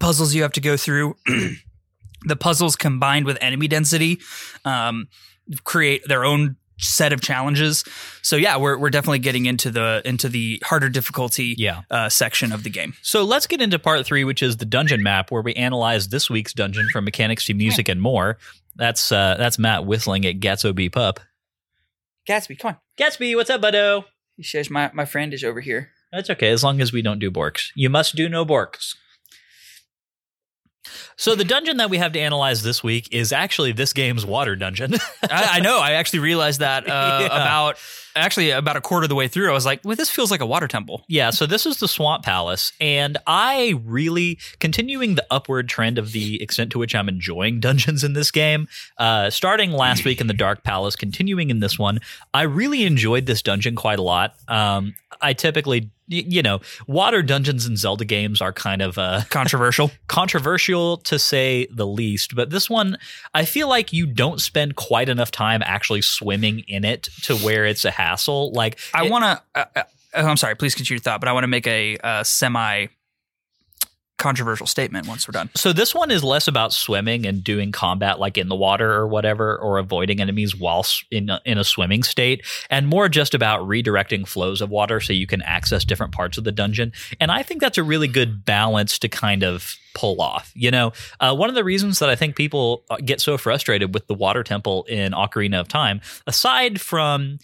[0.00, 1.16] puzzles you have to go through.
[2.24, 4.20] the puzzles combined with enemy density
[4.64, 5.08] um,
[5.64, 7.84] create their own set of challenges.
[8.22, 11.82] So yeah, we're we're definitely getting into the into the harder difficulty Yeah.
[11.90, 12.94] uh, section of the game.
[13.02, 16.28] So let's get into part three, which is the dungeon map, where we analyze this
[16.28, 18.36] week's dungeon from mechanics to music and more.
[18.76, 21.20] That's uh, that's Matt whistling at Gatso B Pup.
[22.28, 22.76] Gatsby, come on.
[22.98, 24.04] Gatsby, what's up, buddo?
[24.36, 25.90] He says my my friend is over here.
[26.12, 27.68] That's okay, as long as we don't do borks.
[27.74, 28.94] You must do no borks.
[31.16, 34.54] So the dungeon that we have to analyze this week is actually this game's water
[34.56, 34.94] dungeon.
[35.30, 35.78] I, I know.
[35.80, 37.26] I actually realized that uh, Yeah.
[37.26, 37.78] about
[38.14, 39.50] actually about a quarter of the way through.
[39.50, 41.88] I was like, "Well, this feels like a water temple." Yeah, so this is the
[41.88, 47.08] Swamp Palace, and I really continuing the upward trend of the extent to which I'm
[47.08, 48.68] enjoying dungeons in this game.
[48.98, 52.00] Uh, starting last week in the Dark Palace, continuing in this one,
[52.32, 54.34] I really enjoyed this dungeon quite a lot.
[54.48, 59.90] Um, I typically, you know, water dungeons in Zelda games are kind of uh, Controversial.
[60.08, 62.98] controversial to say the least, but this one,
[63.34, 67.66] I feel like you don't spend quite enough time actually swimming in it to where
[67.66, 68.52] it's a hassle.
[68.52, 69.42] Like I want to.
[69.54, 69.82] Uh, uh,
[70.14, 70.54] I'm sorry.
[70.54, 72.86] Please continue your thought, but I want to make a uh, semi
[74.18, 75.50] controversial statement once we're done.
[75.54, 79.06] So this one is less about swimming and doing combat like in the water or
[79.06, 83.60] whatever, or avoiding enemies whilst in a, in a swimming state, and more just about
[83.68, 86.92] redirecting flows of water so you can access different parts of the dungeon.
[87.20, 90.50] And I think that's a really good balance to kind of pull off.
[90.54, 93.92] You know, uh, one of the reasons that I think people uh, get so frustrated
[93.94, 97.38] with the water temple in Ocarina of Time, aside from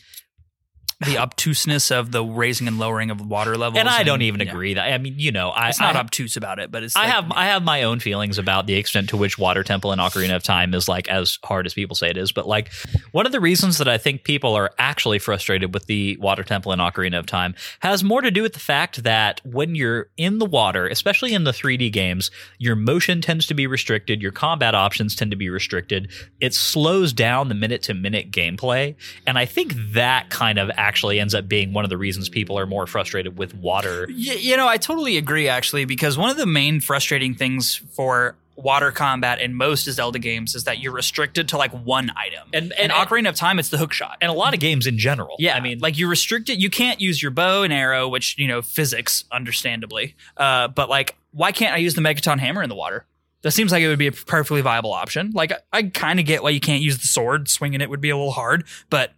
[1.04, 4.50] The obtuseness of the raising and lowering of water levels, and I don't even yeah.
[4.50, 6.96] agree that I mean, you know, I It's not I, obtuse about it, but it's.
[6.96, 9.92] I like- have I have my own feelings about the extent to which Water Temple
[9.92, 12.32] and Ocarina of Time is like as hard as people say it is.
[12.32, 12.70] But like
[13.12, 16.72] one of the reasons that I think people are actually frustrated with the Water Temple
[16.72, 20.38] and Ocarina of Time has more to do with the fact that when you're in
[20.38, 24.74] the water, especially in the 3D games, your motion tends to be restricted, your combat
[24.74, 26.10] options tend to be restricted.
[26.40, 28.94] It slows down the minute to minute gameplay,
[29.26, 32.58] and I think that kind of actually ends up being one of the reasons people
[32.58, 34.06] are more frustrated with water.
[34.08, 38.34] Y- you know, I totally agree actually, because one of the main frustrating things for
[38.54, 42.48] water combat in most Zelda games is that you're restricted to like one item.
[42.52, 44.18] And- in and- Ocarina of Time, it's the hook shot.
[44.20, 45.36] And a lot of games in general.
[45.38, 46.60] Yeah, I mean, like you're restricted.
[46.62, 50.14] You can't use your bow and arrow, which you know physics, understandably.
[50.36, 53.06] Uh, but like, why can't I use the Megaton hammer in the water?
[53.40, 55.32] That seems like it would be a perfectly viable option.
[55.34, 57.48] Like, I, I kind of get why you can't use the sword.
[57.48, 59.12] Swinging it would be a little hard, but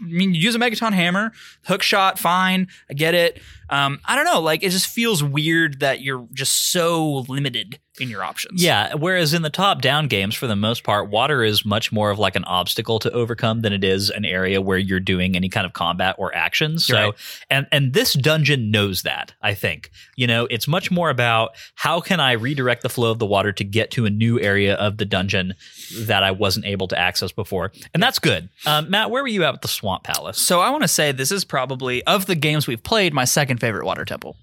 [0.00, 1.32] I mean, use a Megaton hammer,
[1.64, 2.68] hook shot, fine.
[2.90, 3.40] I get it.
[3.70, 4.40] Um, I don't know.
[4.40, 8.62] Like, it just feels weird that you're just so limited in your options.
[8.62, 12.10] Yeah, whereas in the top down games, for the most part, water is much more
[12.10, 15.48] of like an obstacle to overcome than it is an area where you're doing any
[15.48, 16.86] kind of combat or actions.
[16.86, 17.14] So, right.
[17.50, 19.34] and and this dungeon knows that.
[19.42, 23.18] I think you know it's much more about how can I redirect the flow of
[23.18, 25.54] the water to get to a new area of the dungeon
[26.00, 28.48] that I wasn't able to access before, and that's good.
[28.66, 30.40] Um, Matt, where were you at with the Swamp Palace?
[30.40, 33.58] So I want to say this is probably of the games we've played my second
[33.58, 34.36] favorite water temple.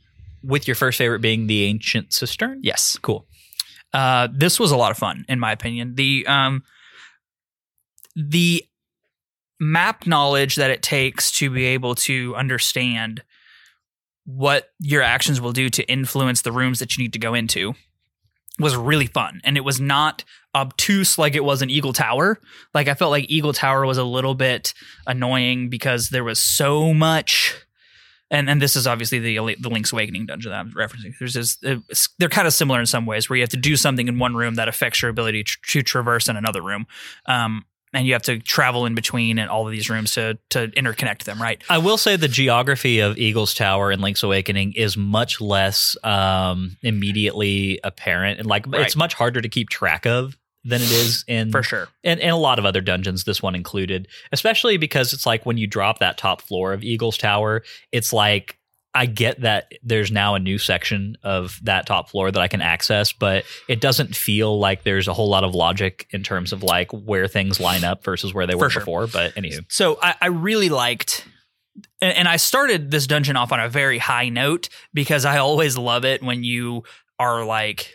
[0.44, 2.60] With your first favorite being the Ancient Cistern?
[2.62, 3.00] Yes.
[3.02, 3.26] cool.
[3.96, 5.96] Uh, this was a lot of fun, in my opinion.
[5.96, 6.64] The um,
[8.14, 8.66] the
[9.58, 13.24] map knowledge that it takes to be able to understand
[14.26, 17.74] what your actions will do to influence the rooms that you need to go into
[18.60, 22.38] was really fun, and it was not obtuse like it was in Eagle Tower.
[22.74, 24.74] Like I felt like Eagle Tower was a little bit
[25.08, 27.65] annoying because there was so much
[28.32, 31.14] and and this is obviously the the Link's Awakening dungeon that I'm referencing.
[31.20, 31.58] There's this,
[32.18, 34.36] they're kind of similar in some ways, where you have to do something in one
[34.36, 36.88] room that affects your ability to, to traverse in another room,
[37.28, 40.68] um, and you have to travel in between and all of these rooms to to
[40.70, 41.42] interconnect them.
[41.42, 41.62] Right?
[41.70, 46.78] I will say the geography of Eagles Tower and Link's Awakening is much less um,
[46.82, 48.82] immediately apparent, and like Right.
[48.82, 51.88] it's much harder to keep track of than it is in For sure.
[52.04, 54.08] and, and a lot of other dungeons, this one included.
[54.32, 58.58] Especially because it's like when you drop that top floor of Eagles Tower, it's like
[58.96, 62.62] I get that there's now a new section of that top floor that I can
[62.62, 66.64] access, but it doesn't feel like there's a whole lot of logic in terms of
[66.64, 68.82] like where things line up versus where they were sure.
[68.82, 69.08] before.
[69.08, 71.28] But anywho, So I, I really liked,
[72.02, 75.78] and, and I started this dungeon off on a very high note because I always
[75.78, 76.84] love it when you
[77.20, 77.94] are like,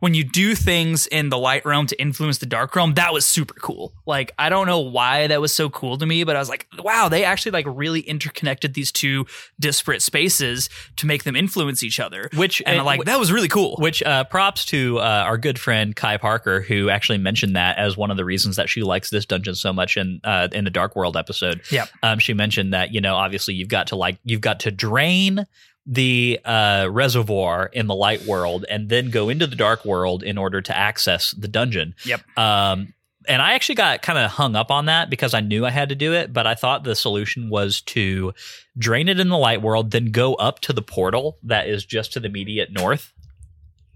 [0.00, 2.94] when you do things in the light realm to influence the dark realm.
[2.94, 3.92] That was super cool.
[4.06, 6.66] Like I don't know why that was so cool to me, but I was like,
[6.78, 9.26] wow, they actually like really interconnected these two
[9.58, 12.28] disparate spaces to make them influence each other.
[12.34, 13.76] which And like that was really cool.
[13.78, 17.96] Which uh, props to uh, our good friend Kai Parker, who actually mentioned that as
[17.96, 20.70] one of the reasons that she likes this dungeon so much in uh, in the
[20.70, 21.62] Dark World episode.
[21.70, 21.88] Yep.
[22.02, 25.46] Um, she mentioned that you know obviously you've got to like you've got to drain
[25.90, 30.36] the uh, reservoir in the light world and then go into the dark world in
[30.36, 31.94] order to access the dungeon.
[32.04, 32.20] Yep.
[32.36, 32.92] Um,
[33.26, 35.88] and I actually got kind of hung up on that because I knew I had
[35.88, 38.34] to do it, but I thought the solution was to
[38.76, 42.12] drain it in the light world, then go up to the portal that is just
[42.12, 43.12] to the immediate north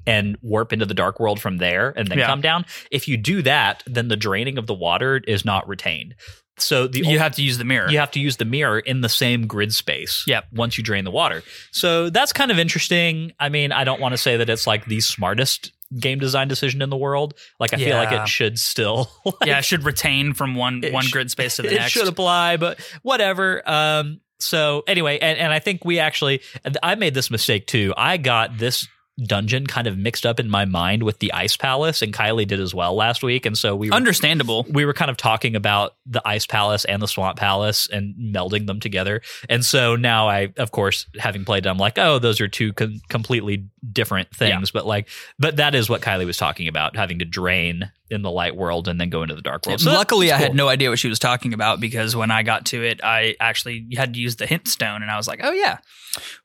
[0.07, 2.27] and warp into the dark world from there and then Yeah.
[2.27, 2.65] come down.
[2.91, 6.15] If you do that, then the draining of the water is not retained.
[6.59, 7.91] So the You have to use the mirror.
[7.91, 10.25] you have to use the mirror in the same grid space.
[10.27, 10.47] Yep.
[10.53, 13.33] Once you drain the water, so that's kind of interesting.
[13.41, 16.81] I mean, I don't want to say that it's like the smartest game design decision
[16.83, 17.35] in the world.
[17.61, 19.11] Like I feel like it should still.
[19.25, 21.93] like, yeah, it should retain from one one grid space to the it next.
[21.93, 23.69] should apply, but whatever.
[23.69, 24.21] Um.
[24.39, 26.41] So anyway, and, and I think we actually,
[26.83, 27.95] I made this mistake too.
[27.97, 28.89] I got this
[29.27, 32.61] dungeon kind of mixed up in my mind with the ice palace, and Kylie did
[32.61, 34.67] as well last week, and so we were Understandable.
[34.71, 38.67] we were kind of talking about the ice palace and the swamp palace and melding
[38.67, 39.21] them together.
[39.49, 43.01] And so now i of course having played them like oh those are two com-
[43.09, 44.71] completely different things.
[44.71, 48.31] But like but that is what kylie was talking about having to drain in the
[48.31, 49.81] light world and then go into the dark world.
[49.81, 52.43] So Luckily, that's I had no idea what she was talking about because when I
[52.43, 55.41] got to it, I actually had to use the hint stone, and I was like,
[55.43, 55.79] "Oh yeah."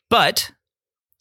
[0.09, 0.51] But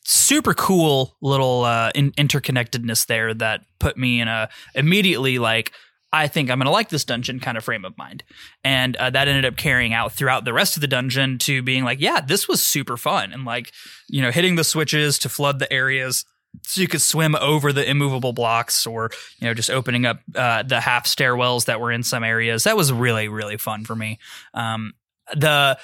[0.07, 5.73] super cool little uh, in- interconnectedness there that put me in a immediately like.
[6.13, 8.23] I think I'm going to like this dungeon kind of frame of mind.
[8.65, 11.85] And uh, that ended up carrying out throughout the rest of the dungeon to being
[11.85, 13.33] like, yeah, this was super fun.
[13.33, 13.73] And like,
[14.09, 16.25] you know, hitting the switches to flood the areas
[16.63, 20.63] so you could swim over the immovable blocks or you know just opening up uh,
[20.63, 24.19] the half stairwells that were in some areas that was really really fun for me
[24.55, 24.95] um,
[25.35, 25.77] the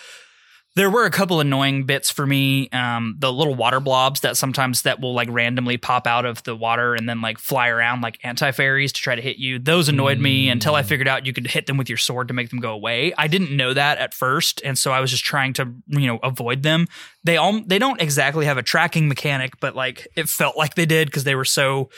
[0.75, 4.83] there were a couple annoying bits for me um, the little water blobs that sometimes
[4.83, 8.19] that will like randomly pop out of the water and then like fly around like
[8.25, 9.59] anti-fairies to try to hit you.
[9.59, 12.35] Those annoyed me until i figured out you could hit them with your sword to
[12.35, 13.13] make them go away.
[13.19, 16.19] I didn't know that at first and so i was just trying to you know
[16.23, 16.87] avoid them.
[17.25, 20.87] They all they don't exactly have a tracking mechanic but like it felt like they
[20.87, 21.91] did because they were so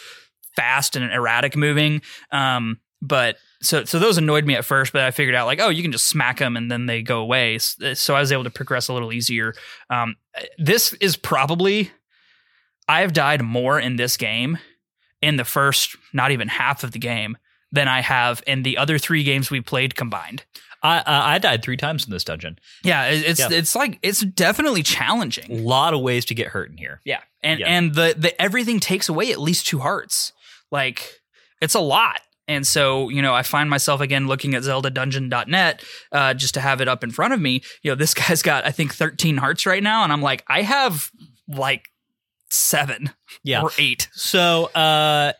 [0.57, 2.03] fast and erratic moving.
[2.33, 5.69] Um but so so those annoyed me at first but i figured out like oh
[5.69, 8.51] you can just smack them and then they go away so i was able to
[8.51, 9.55] progress a little easier
[9.91, 10.15] um
[10.59, 11.91] this is probably
[12.89, 14.59] i've died more in this game
[15.23, 17.37] in the first not even half of the game
[17.73, 20.45] than i have in the other three games we played combined
[20.83, 23.49] I, I i died three times in this dungeon yeah it's Yeah.
[23.51, 27.21] it's like it's definitely challenging a lot of ways to get hurt in here Yeah.
[27.43, 27.67] And Yeah.
[27.69, 30.33] and the the everything takes away at least two hearts.
[30.71, 31.21] Like
[31.61, 32.21] it's a lot.
[32.47, 36.81] And so, you know, I find myself again looking at zeldadungeon.net uh, just to have
[36.81, 37.63] it up in front of me.
[37.83, 40.63] You know, this guy's got I think 13 hearts right now and I'm like I
[40.63, 41.11] have
[41.49, 41.89] like
[42.51, 43.11] 7
[43.43, 44.09] yeah or 8.
[44.13, 45.33] so uh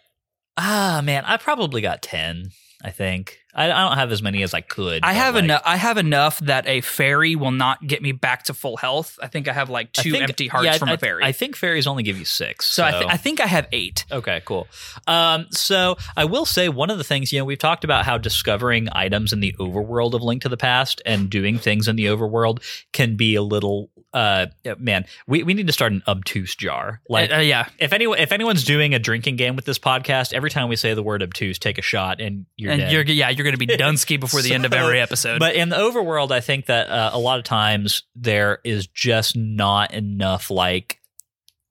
[0.57, 2.51] ah man i probably got 10
[2.83, 5.63] i think i, I don't have as many as i could I have like, enough
[5.65, 9.19] I have enough that a fairy will not get me back to full health.
[9.23, 11.25] I think I have like two think- empty hearts yeah, from I, a fairy.
[11.25, 12.67] I think fairies only give you six.
[12.67, 14.07] so I, th- I think I have 8.
[14.13, 14.67] Okay, cool.
[15.07, 18.19] Um, so I will say one of the things, you know, we've talked about how
[18.19, 22.07] discovering items in the overworld of Link to the Past and doing things in the
[22.07, 22.63] overworld
[22.93, 24.47] can be a little uh
[24.79, 27.01] man, we, we need to start an obtuse jar.
[27.09, 27.69] Like uh, yeah.
[27.79, 30.95] if anyone if anyone's doing a drinking game with this podcast, every time we say
[30.95, 32.93] the word obtuse, take a shot and you're and dead.
[32.93, 35.39] you're yeah, you're going to be Dunsky before the end of every episode.
[35.39, 39.37] But in the overworld, I think that uh, a lot of times there is just
[39.37, 40.99] not enough like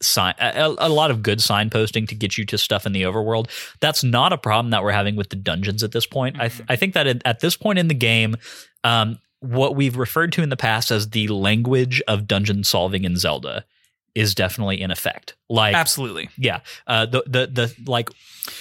[0.02, 3.50] sign a, a lot of good signposting to get you to stuff in the overworld.
[3.80, 6.40] That's not a problem that we're having with the dungeons at this point.
[6.40, 8.36] I, th- I think that at, at this point in the game,
[8.84, 13.18] um, what we've referred to in the past as the language of dungeon solving in
[13.18, 13.66] Zelda
[14.16, 15.36] is definitely in effect.
[15.54, 16.30] Like, Absolutely.
[16.38, 18.10] yeah, uh, the the the like,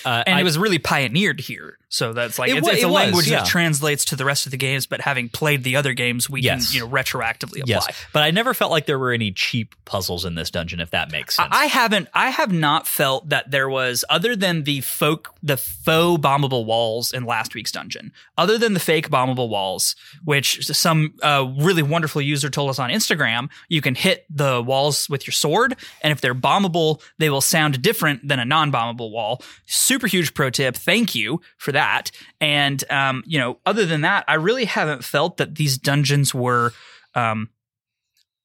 [0.05, 1.79] uh, And I- it was really pioneered here.
[1.89, 3.41] So that's like It it's, it's it a was, language yeah.
[3.41, 6.41] that translates to the rest of the games, but having played the other games, we
[6.41, 6.69] Yes.
[6.71, 7.65] can, you know, retroactively apply.
[7.67, 10.91] yes, but I never felt like there were any cheap puzzles in this dungeon, if
[10.93, 11.49] that makes sense.
[11.53, 12.09] I I haven't.
[12.15, 17.13] I have not felt that there was, other than the folk, the faux bombable walls
[17.13, 22.23] in last week's dungeon, other than the fake bombable walls, which some uh, really wonderful
[22.23, 26.23] user told us on Instagram, you can hit the walls with your sword, and if
[26.23, 26.82] they're bombable,
[27.19, 29.43] they will sound different than a non-bombable wall.
[29.67, 30.77] Super huge pro tip.
[30.77, 32.11] Thank you for that.
[32.41, 36.73] And um, you know, other than that, I really haven't felt that these dungeons were.
[37.15, 37.51] Um,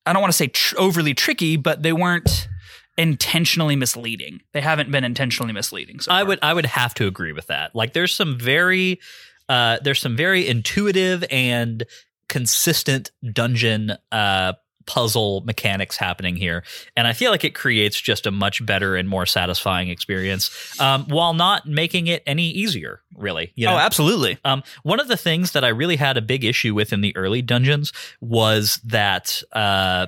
[0.05, 2.47] I don't want to say tr- overly tricky, but they weren't
[2.97, 4.41] intentionally misleading.
[4.53, 5.99] They haven't been intentionally misleading.
[5.99, 7.75] So I would I would have to agree with that.
[7.75, 8.99] Like there's some very
[9.49, 11.85] uh there's some very intuitive and
[12.27, 14.53] consistent dungeon uh
[14.87, 16.63] puzzle mechanics happening here
[16.95, 20.49] and I feel like it creates just a much better and more satisfying experience
[20.81, 24.39] um while not making it any easier really you know Oh, absolutely.
[24.45, 27.15] um, one of the things that I really had a big issue with in the
[27.15, 30.07] early dungeons was that uh,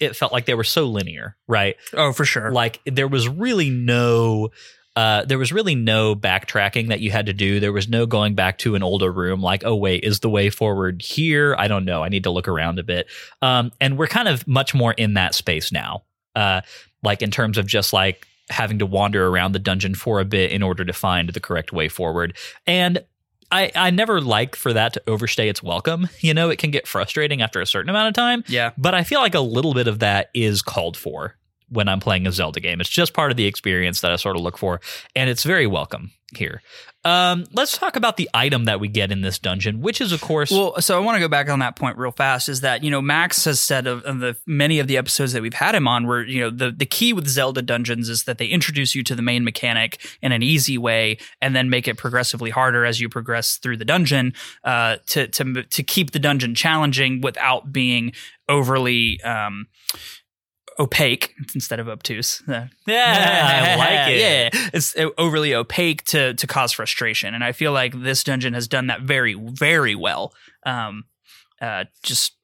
[0.00, 1.76] it felt like they were so linear, right?
[1.94, 2.50] Oh, for sure.
[2.52, 4.50] Like there was really no.
[4.98, 7.60] Uh, there was really no backtracking that you had to do.
[7.60, 10.50] There was no going back to an older room, like, oh wait, is the way
[10.50, 11.54] forward here?
[11.56, 12.02] I don't know.
[12.02, 13.06] I need to look around a bit.
[13.40, 16.02] Um, and we're kind of much more in that space now,
[16.34, 16.62] uh,
[17.04, 20.50] like in terms of just like having to wander around the dungeon for a bit
[20.50, 22.36] in order to find the correct way forward.
[22.66, 23.04] And
[23.52, 26.08] I, I never like for that to overstay its welcome.
[26.22, 28.42] You know, it can get frustrating after a certain amount of time.
[28.48, 28.72] yeah.
[28.76, 31.36] But I feel like a little bit of that is called for
[31.70, 32.80] when I'm playing a Zelda game.
[32.80, 34.80] It's just part of the experience that I sort of look for,
[35.14, 36.62] and it's very welcome here.
[37.04, 40.20] Um, let's talk about the item that we get in this dungeon, which is, of
[40.20, 42.48] course, Well, so I want to go back on that point real fast.
[42.48, 45.40] Is that you know Max has said of, of the many of the episodes that
[45.40, 48.38] we've had him on, where you know the the key with Zelda dungeons is that
[48.38, 51.96] they introduce you to the main mechanic in an easy way, and then make it
[51.96, 56.54] progressively harder as you progress through the dungeon uh, to to to keep the dungeon
[56.54, 58.12] challenging without being
[58.48, 59.22] overly.
[59.22, 59.68] Um,
[60.78, 62.42] opaque instead of obtuse.
[62.48, 64.20] Uh, yeah, I like it.
[64.20, 68.54] Yeah, it's uh, overly opaque to to cause frustration, and I feel like this dungeon
[68.54, 70.32] has done that very very well.
[70.64, 71.04] Um,
[71.60, 72.36] uh, just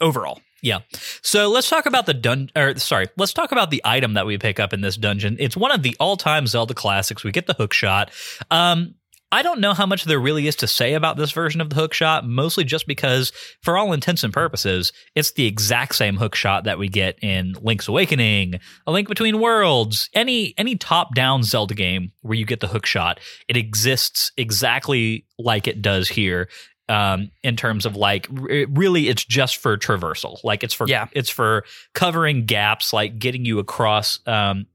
[0.00, 0.40] overall.
[0.62, 0.80] Yeah.
[1.22, 4.36] So let's talk about the dun or sorry, let's talk about the item that we
[4.36, 5.36] pick up in this dungeon.
[5.40, 7.24] It's one of the all-time Zelda classics.
[7.24, 8.10] We get the hook shot.
[8.50, 8.94] Um
[9.32, 11.76] I don't know how much there really is to say about this version of the
[11.76, 13.30] hook shot, mostly just because,
[13.62, 17.54] for all intents and purposes, it's the exact same hook shot that we get in
[17.62, 18.54] Link's Awakening,
[18.86, 23.20] A Link Between Worlds, any any top-down Zelda game where you get the hook shot.
[23.48, 26.48] It exists exactly like it does here
[26.88, 31.06] um, in terms of like r- really it's just for traversal like it's for Yeah.
[31.12, 31.64] it's for
[31.94, 34.66] covering gaps like getting you across um,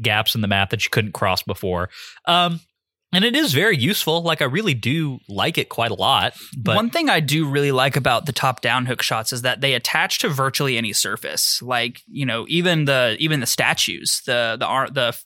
[0.00, 1.90] gaps in the map that you couldn't cross before
[2.26, 2.60] um,
[3.14, 6.76] and it is very useful like i really do like it quite a lot but
[6.76, 10.18] One thing I do really like about the top-down hook shots is that they attach
[10.20, 11.60] to virtually any surface.
[11.62, 15.18] Like you know, even the even the statues, the the the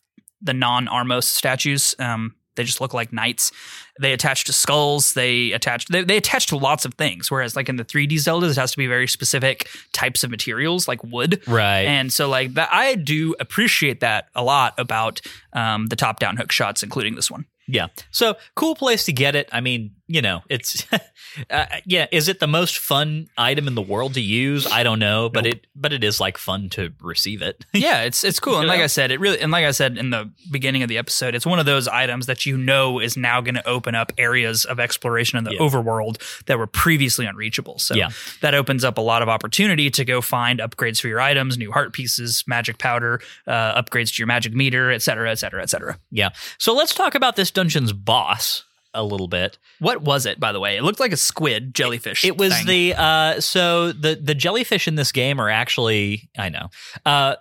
[0.43, 1.95] the non-Armos statues.
[1.99, 3.53] Um, they just look like knights.
[4.01, 5.14] They attach to skulls.
[5.14, 5.86] They attach.
[5.86, 7.30] They, they attach to lots of things.
[7.30, 10.89] Whereas, like in the 3D Zeldas, it has to be very specific types of materials,
[10.89, 11.41] like wood.
[11.47, 15.20] right And so, like that, I do appreciate that a lot about
[15.53, 17.47] um, the top-down hook shots, including this one.
[17.69, 17.89] Yeah.
[18.11, 19.49] So cool place to get it.
[19.53, 20.84] I mean, you know, it's
[21.50, 22.06] uh, yeah.
[22.11, 24.66] Is it the most fun item in the world to use?
[24.66, 27.64] I don't know, but it but it is like fun to receive it.
[27.74, 28.59] yeah, it's it's cool.
[28.59, 28.80] And like.
[28.80, 31.44] I said, it really and like I said in the beginning of the episode, it's
[31.44, 34.80] one of those items that you know is now going to open up areas of
[34.80, 35.59] exploration in the Yeah.
[35.61, 37.78] overworld that were previously unreachable.
[37.78, 38.11] So Yeah.
[38.40, 41.70] that opens up a lot of opportunity to go find upgrades for your items, new
[41.72, 45.68] heart pieces, magic powder, uh, upgrades to your magic meter, et cetera, et cetera, et
[45.68, 45.98] cetera.
[46.11, 46.30] yeah.
[46.59, 48.64] So let's talk about this dungeon's boss
[48.95, 49.59] a little bit.
[49.80, 50.76] What was it, by the way?
[50.76, 52.24] It looked like a squid jellyfish.
[52.24, 52.66] It was thing.
[52.66, 56.68] the uh so the the jellyfish in this game are actually I know.
[57.05, 57.36] Uh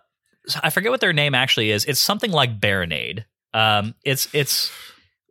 [0.64, 1.86] I forget what their name actually is.
[1.86, 3.26] It's something like Barinade.
[3.54, 4.72] Um it's it's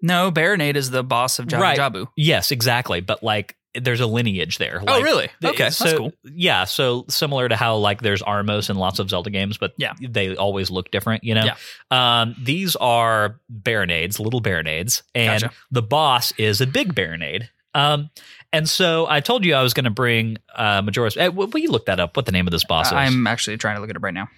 [0.02, 1.78] no Barinade is the boss of Jabu Right.
[1.78, 2.06] Jabu.
[2.16, 4.82] yes, exactly, but like there's a lineage there.
[4.86, 5.28] Oh, really?
[5.44, 6.12] Okay, so, that's cool.
[6.24, 9.92] Yeah, so similar to how like there's Armos in lots of Zelda games, but Yeah.
[10.00, 11.44] they always look different, you know.
[11.44, 11.56] Yeah.
[11.90, 15.54] Um, these are Barinades, little Barinades, and Gotcha.
[15.70, 17.48] the boss is a big Barinade.
[17.74, 18.10] Um,
[18.52, 21.16] and so I told you I was going to bring uh, Majora's.
[21.16, 22.16] Uh, will you look that up?
[22.16, 22.92] What the name of this boss is?
[22.94, 24.28] I'm actually trying to look at it right now.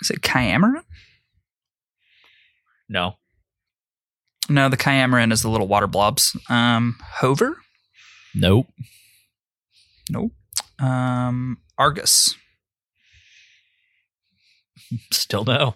[0.00, 0.82] Is it Kyameron?
[2.88, 3.16] no.
[4.48, 6.36] No, the Kyameron is the little water blobs.
[6.48, 7.56] Um, Hover?
[8.36, 8.66] Nope.
[10.10, 10.32] Nope.
[10.78, 12.34] Um, Arrghus.
[15.10, 15.74] Still no.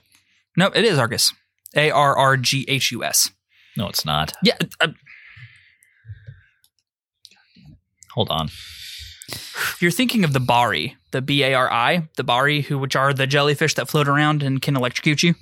[0.57, 1.33] No, it is Arrghus.
[1.75, 3.31] A R R G H U S.
[3.77, 4.33] No, it's not.
[4.43, 4.89] Yeah, uh,
[8.15, 8.51] Hold on.
[9.81, 13.13] you're thinking of the Bari, the B A R I, the Bari, who which are
[13.15, 15.35] the jellyfish that float around and can electrocute you.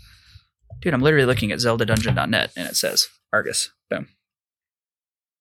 [0.80, 3.70] Dude, I'm literally looking at ZeldaDungeon.net and it says Arrghus.
[3.90, 4.08] Boom.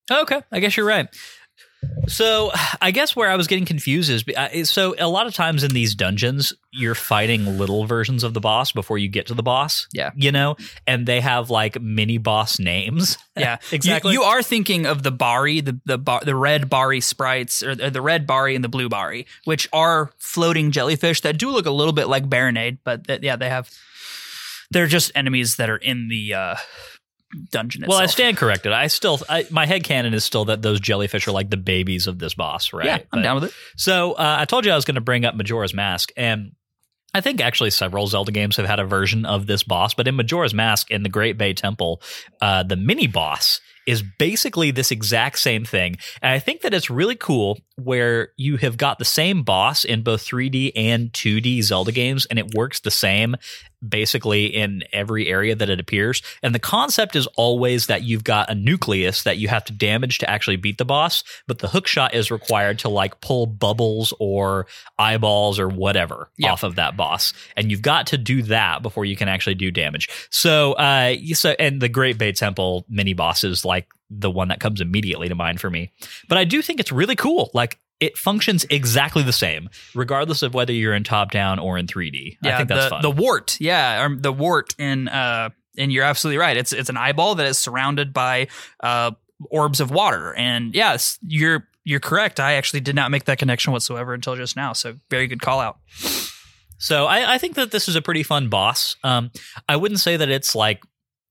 [0.09, 1.07] Okay, I guess you're right.
[2.07, 2.51] So,
[2.81, 5.71] I guess where I was getting confused is uh, so a lot of times in
[5.71, 9.87] these dungeons, you're fighting little versions of the boss before you get to the boss.
[9.93, 10.11] Yeah.
[10.15, 10.55] You know,
[10.85, 13.17] and they have like mini boss names.
[13.35, 14.13] Yeah, Exactly.
[14.13, 17.75] You, you are thinking of the Bari, the the bar, the red Bari sprites, or
[17.75, 21.65] the the red Bari and the blue Bari, which are floating jellyfish that do look
[21.65, 23.69] a little bit like Barinade, but that, yeah, they have.
[24.69, 26.55] They're just enemies that are in the uh,
[27.51, 27.97] dungeon itself.
[27.97, 28.71] Well, I stand corrected.
[28.71, 32.07] I still, I, my head canon is still that those jellyfish are like the babies
[32.07, 32.85] of this boss, right?
[32.85, 33.53] Yeah, I'm But- down with it.
[33.75, 36.53] So uh, I told you I was going to bring up Majora's Mask, and
[37.13, 39.93] I think actually several Zelda games have had a version of this boss.
[39.93, 42.01] But in Majora's Mask, in the Great Bay Temple,
[42.41, 46.89] uh, the mini boss is basically this exact same thing, and I think that it's
[46.89, 51.93] really cool where you have got the same boss in both 3D and 2D Zelda
[51.93, 53.37] games, and it works the same
[53.87, 56.21] basically in every area that it appears.
[56.41, 60.17] And the concept is always that you've got a nucleus that you have to damage
[60.19, 64.13] to actually beat the boss, but the hook shot is required to like pull bubbles
[64.19, 64.67] or
[64.97, 66.51] eyeballs or whatever Yeah.
[66.51, 67.33] off of that boss.
[67.55, 70.09] And you've got to do that before you can actually do damage.
[70.29, 74.59] So, uh, so, and the Great Bay Temple mini boss is like the one that
[74.59, 75.91] comes immediately to mind for me.
[76.29, 77.51] But I do think it's really cool.
[77.53, 81.87] Like, it functions exactly the same, regardless of whether you're in top down or in
[81.87, 82.37] 3D.
[82.43, 83.01] I think that's the, fun.
[83.01, 86.57] the wart, yeah, or the wart in uh, and you're absolutely right.
[86.57, 88.47] It's it's an eyeball that is surrounded by
[88.81, 89.11] uh
[89.49, 92.39] orbs of water, and yes, you're you're correct.
[92.39, 94.73] I actually did not make that connection whatsoever until just now.
[94.73, 95.77] So very good call out.
[96.79, 98.97] So I, I think that this is a pretty fun boss.
[99.03, 99.31] Um,
[99.69, 100.83] I wouldn't say that it's like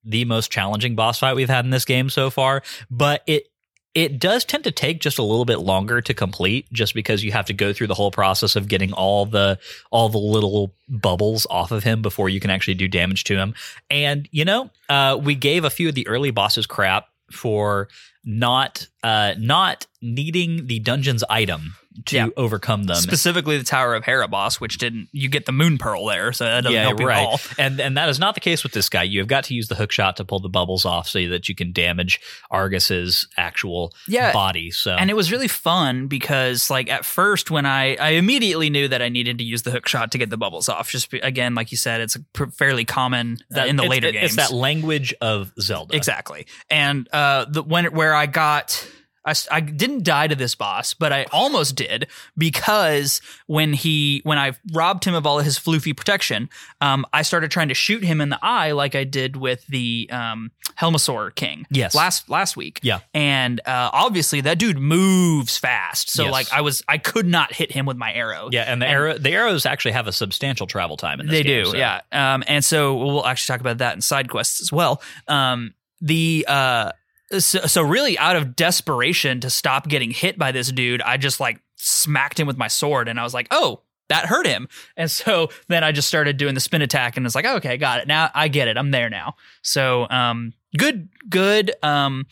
[0.02, 3.48] the most challenging boss fight we've had in this game so far, but it
[3.96, 7.32] it does tend to take just a little bit longer to complete, just because you
[7.32, 9.58] have to go through the whole process of getting all the
[9.90, 13.54] all the little bubbles off of him before you can actually do damage to him.
[13.88, 17.88] And you know, uh, we gave a few of the early bosses crap for
[18.22, 21.74] not uh, not needing the dungeon's item
[22.06, 22.26] to Yeah.
[22.36, 22.96] overcome them.
[22.96, 26.44] Specifically, the Tower of Hera boss, which didn't you get the Moon Pearl there, so
[26.44, 27.18] that doesn't yeah, help you right.
[27.20, 27.40] at all.
[27.58, 29.02] And and that is not the case with this guy.
[29.04, 31.48] You have got to use the hook shot to pull the bubbles off so that
[31.48, 32.20] you can damage
[32.52, 34.70] Arrghus's actual Yeah, body.
[34.70, 38.88] So And it was really fun because, like, at first, when I I immediately knew
[38.88, 40.90] that I needed to use the hook shot to get the bubbles off.
[40.90, 43.90] Just be, again, like you said, it's a pr- fairly common uh, in the it's-
[43.90, 44.26] later games.
[44.26, 45.94] it's that language of Zelda.
[45.96, 46.46] Exactly.
[46.70, 48.86] And uh, the when where I got.
[49.26, 52.06] I, I didn't die to this boss, but I almost did
[52.38, 56.48] because when he when I robbed him of all of his floofy protection,
[56.80, 60.08] um, I started trying to shoot him in the eye like I did with the
[60.12, 61.66] um, Helmasaur King.
[61.70, 61.94] Yes.
[61.94, 62.80] last last week.
[62.82, 63.00] Yeah.
[63.12, 66.32] and uh, obviously that dude moves fast, so Yes.
[66.32, 68.48] like I was I could not hit him with my arrow.
[68.52, 71.42] Yeah, and the arrow the arrows actually have a substantial travel time in this They
[71.42, 72.00] game, do, so- yeah.
[72.12, 75.02] Um, and so we'll actually talk about that in side quests as well.
[75.28, 76.92] Um, the uh,
[77.38, 81.40] so, so really out of desperation to stop getting hit by this dude, I just
[81.40, 83.82] like smacked him with my sword, and I was like, oh.
[84.08, 87.34] That hurt him, and so then I just started doing the spin attack, and it's
[87.34, 88.06] like, okay, got it.
[88.06, 88.76] Now I get it.
[88.76, 89.34] I'm there now.
[89.62, 92.26] So, um, good, good, um,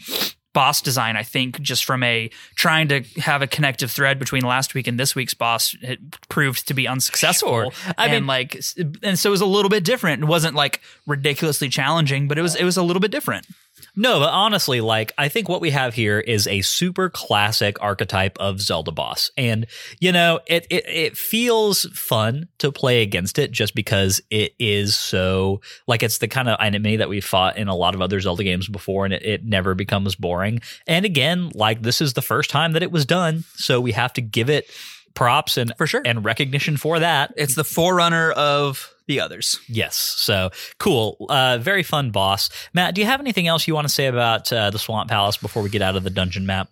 [0.52, 1.16] boss design.
[1.16, 5.00] I think just from a trying to have a connective thread between last week and
[5.00, 7.72] this week's boss, it proved to be unsuccessful.
[7.72, 7.92] Sure.
[7.98, 8.54] I and mean- like,
[9.02, 10.22] and so it was a little bit different.
[10.22, 13.48] It wasn't like ridiculously challenging, but it was it was a little bit different.
[13.96, 18.36] No, but honestly, like I think what we have here is a super classic archetype
[18.38, 19.66] of Zelda boss, and
[20.00, 24.96] you know, it it, it feels fun to play against it just because it is
[24.96, 28.18] so like it's the kind of enemy that we fought in a lot of other
[28.18, 30.60] Zelda games before, and it, it never becomes boring.
[30.88, 34.12] And again, like this is the first time that it was done, so we have
[34.14, 34.68] to give it
[35.14, 36.02] props and For sure.
[36.04, 37.32] and recognition for that.
[37.36, 39.60] It's the forerunner of the others.
[39.68, 39.96] Yes.
[39.96, 41.26] So cool.
[41.28, 42.48] Uh, very fun boss.
[42.72, 45.36] Matt, do you have anything else you want to say about uh, the Swamp Palace
[45.36, 46.68] before we get out of the dungeon map?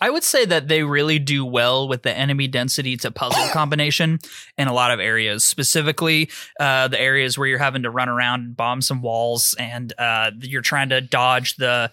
[0.00, 4.18] I would say that they really do well with the enemy density to puzzle combination
[4.58, 6.28] in a lot of areas, specifically
[6.58, 10.32] uh, the areas where you're having to run around and bomb some walls and uh,
[10.40, 11.90] you're trying to dodge the.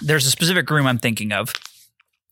[0.00, 1.52] There's a specific room I'm thinking of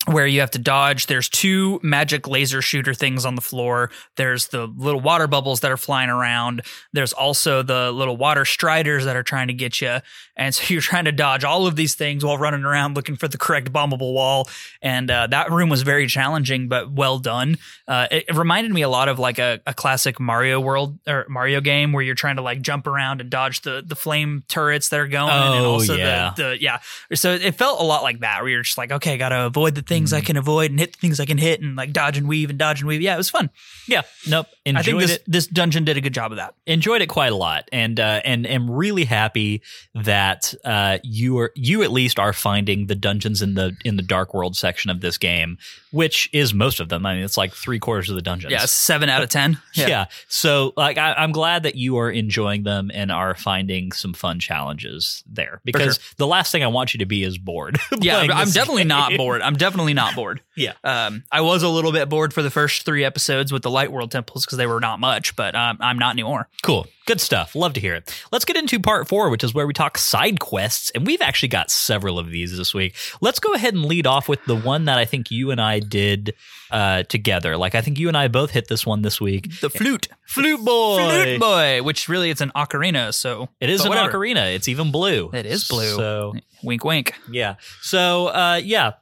[0.07, 1.07] where you have to dodge.
[1.07, 3.90] There's two magic laser shooter things on the floor.
[4.16, 6.62] There's the little water bubbles that are flying around.
[6.92, 9.98] There's also the little water striders that are trying to get you.
[10.36, 13.26] And so you're trying to dodge all of these things while running around looking for
[13.26, 14.48] the correct bombable wall.
[14.80, 17.59] And uh, that room was very challenging, but well done.
[17.88, 21.26] Uh, it, it reminded me a lot of like a, a classic Mario world or
[21.28, 24.88] Mario game where you're trying to like jump around and dodge the the flame turrets
[24.90, 25.30] that are going.
[25.30, 26.32] and Oh, also yeah.
[26.36, 26.78] the, the yeah.
[27.14, 29.82] So it felt a lot like that where you're just like, okay, gotta avoid the
[29.97, 30.16] things Mm.
[30.16, 32.51] I can avoid and hit the things I can hit and like dodge and weave
[32.51, 33.01] and dodge and weave.
[33.03, 33.51] Yeah, it was fun.
[33.88, 34.47] Yeah, nope.
[34.64, 35.24] Enjoyed I think this it.
[35.26, 36.55] this dungeon did a good job of that.
[36.66, 39.62] enjoyed it quite a lot and uh, and am really happy
[39.94, 44.03] that uh, you are you at least are finding the dungeons in the in the
[44.03, 45.57] dark world section of this game
[45.92, 48.64] which is most of them i mean it's like three quarters of the dungeons Yeah,
[48.66, 49.59] seven out of ten.
[49.74, 50.07] yeah.
[50.28, 54.38] So, like, I, I'm glad that you are enjoying them and are finding some fun
[54.40, 55.61] challenges there.
[55.64, 57.78] Because the last thing I want you to be is bored.
[58.01, 59.40] Yeah, I'm definitely not bored.
[59.42, 60.41] I'm definitely not bored.
[60.59, 60.72] Yeah.
[60.84, 63.93] Um, I was a little bit bored for the first three episodes with the Light
[63.93, 66.49] World temples because they were not much, but um, I'm not anymore.
[66.62, 66.87] Cool.
[67.05, 67.55] Good stuff.
[67.55, 68.11] Love to hear it.
[68.32, 70.89] Let's get into part four, which is where we talk side quests.
[70.95, 72.95] And we've actually got several of these this week.
[73.20, 75.78] Let's go ahead and lead off with the one that I think you and I
[75.80, 76.32] did
[76.70, 77.59] uh, together.
[77.59, 79.61] Like, I think you and I both hit this one this week.
[79.61, 80.97] The flute, Flute Boy.
[80.97, 83.12] flute boy, which really it's an ocarina.
[83.12, 84.11] So It is an whatever.
[84.18, 84.55] ocarina.
[84.55, 85.30] It's even blue.
[85.34, 85.97] It is blue.
[85.97, 86.32] So
[86.62, 87.12] Wink, wink.
[87.30, 87.57] Yeah.
[87.82, 88.93] So, uh, yeah,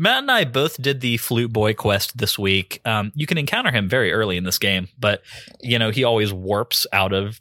[0.00, 2.80] Matt and I both did the Flute Boy quest this week.
[2.86, 5.22] Um, you can encounter him very early in this game, but
[5.60, 7.38] you know he always warps out of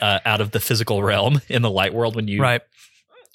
[0.00, 2.62] uh, out of the physical realm in the light world when you Right.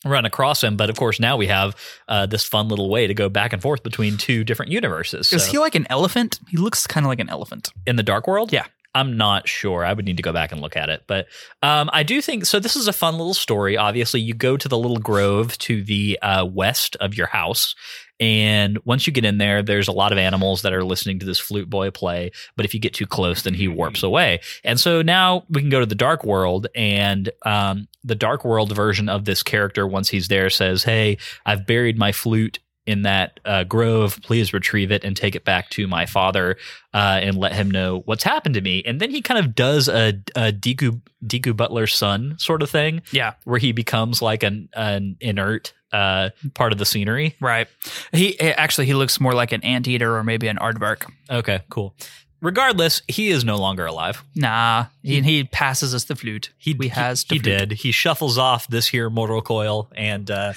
[0.05, 0.75] run across him.
[0.75, 1.75] But of course, now we have
[2.07, 5.31] uh, this fun little way to go back and forth between two different universes.
[5.31, 6.39] Is So- he like an elephant?
[6.49, 7.71] He looks kind of like an elephant.
[7.85, 8.51] in the dark world?
[8.51, 8.65] Yeah.
[8.95, 9.83] I'm not sure.
[9.83, 11.03] I would need to go back and look at it.
[11.07, 11.27] But
[11.63, 12.59] um, I do think so.
[12.59, 13.75] This is a fun little story.
[13.75, 17.75] Obviously, you go to the little grove to the uh, west of your house.
[18.19, 21.25] And once you get in there, there's a lot of animals that are listening to
[21.25, 22.31] this flute boy play.
[22.55, 24.41] But if you get too close, then he warps away.
[24.63, 26.67] And so now we can go to the dark world.
[26.75, 31.65] And um, the dark world version of this character, once he's there, says, Hey, I've
[31.65, 34.19] buried my flute in that uh, grove.
[34.23, 36.57] Please retrieve it and take it back to my father
[36.93, 38.83] uh, and let him know what's happened to me.
[38.85, 43.01] And then he kind of does a, a Deku, Deku Butler's son sort of thing
[43.11, 43.33] Yeah.
[43.45, 47.35] where he becomes like an, an inert uh, part of the scenery.
[47.39, 47.67] Right.
[48.11, 51.09] He eh, actually he looks more like an anteater or maybe an aardvark.
[51.29, 51.95] Okay, cool.
[52.41, 54.21] Regardless, he is no longer alive.
[54.35, 56.51] Nah, he, he passes us the flute.
[56.57, 57.71] He we has he, did.
[57.71, 60.51] He shuffles off this here mortal coil and uh,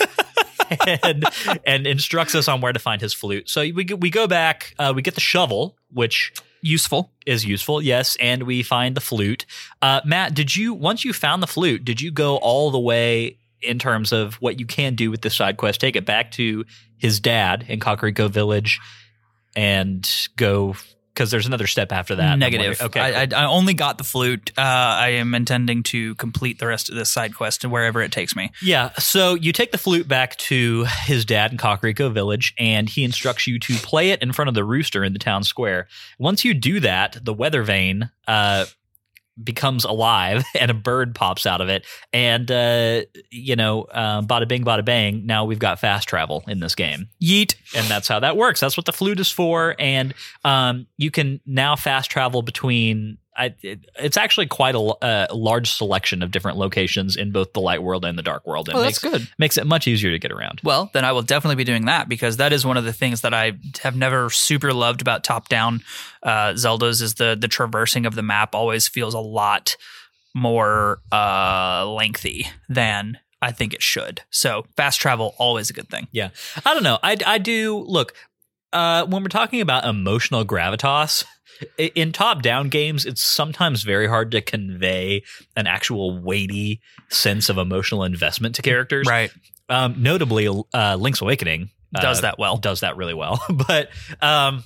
[1.02, 1.24] and
[1.66, 3.48] and instructs us on where to find his flute.
[3.48, 4.74] So we go- we go back.
[4.78, 7.10] Uh, we get the shovel, which useful.
[7.26, 9.46] is useful, yes, and we find the flute.
[9.80, 11.84] Uh, Matt, did you once you found the flute?
[11.84, 15.36] Did you go all the way in terms of what you can do with this
[15.36, 15.80] side quest?
[15.80, 16.64] Take it back to
[16.98, 18.80] his dad in Kakariko Village,
[19.56, 20.76] and go
[21.12, 22.38] because there's another step after that.
[22.38, 22.80] Negative.
[22.80, 24.52] Okay, I, I, I only got the flute.
[24.56, 28.34] Uh, I am intending to complete the rest of this side quest wherever it takes
[28.34, 28.50] me.
[28.62, 33.04] Yeah, so you take the flute back to his dad in Kakariko Village, and he
[33.04, 35.88] instructs you to play it in front of the rooster in the town square.
[36.18, 38.64] Once you do that, the weather vane uh,
[39.42, 41.86] becomes alive, and a bird pops out of it.
[42.12, 46.60] And, uh, you know, uh, bada bing, bada bang, now we've got fast travel in
[46.60, 47.08] this game.
[47.22, 47.54] Yeet.
[47.74, 48.60] And that's how that works.
[48.60, 49.74] That's what the flute is for.
[49.78, 50.14] And
[50.44, 53.18] um, you can now fast travel between.
[53.36, 57.60] I, it, it's actually quite a uh, large selection of different locations in both the
[57.60, 58.68] light world and the dark world.
[58.68, 59.28] It Oh, makes, that's good.
[59.38, 60.60] makes it much easier to get around.
[60.62, 63.22] Well, then I will definitely be doing that because that is one of the things
[63.22, 63.52] that I
[63.82, 65.80] have never super loved about top-down
[66.22, 69.76] uh, Zeldas is the the traversing of the map always feels a lot
[70.34, 74.22] more uh, lengthy than I think it should.
[74.30, 76.06] So fast travel always a good thing.
[76.12, 76.30] Yeah,
[76.64, 76.98] I don't know.
[77.02, 78.14] I I do look
[78.72, 81.24] uh, when we're talking about emotional gravitas.
[81.94, 85.22] In top-down games, it's sometimes very hard to convey
[85.54, 89.06] an actual weighty sense of emotional investment to characters.
[89.08, 89.30] Right.
[89.68, 92.56] Um, notably, uh, Link's Awakening Does uh, that well.
[92.56, 93.40] does that really well.
[93.68, 94.64] but um,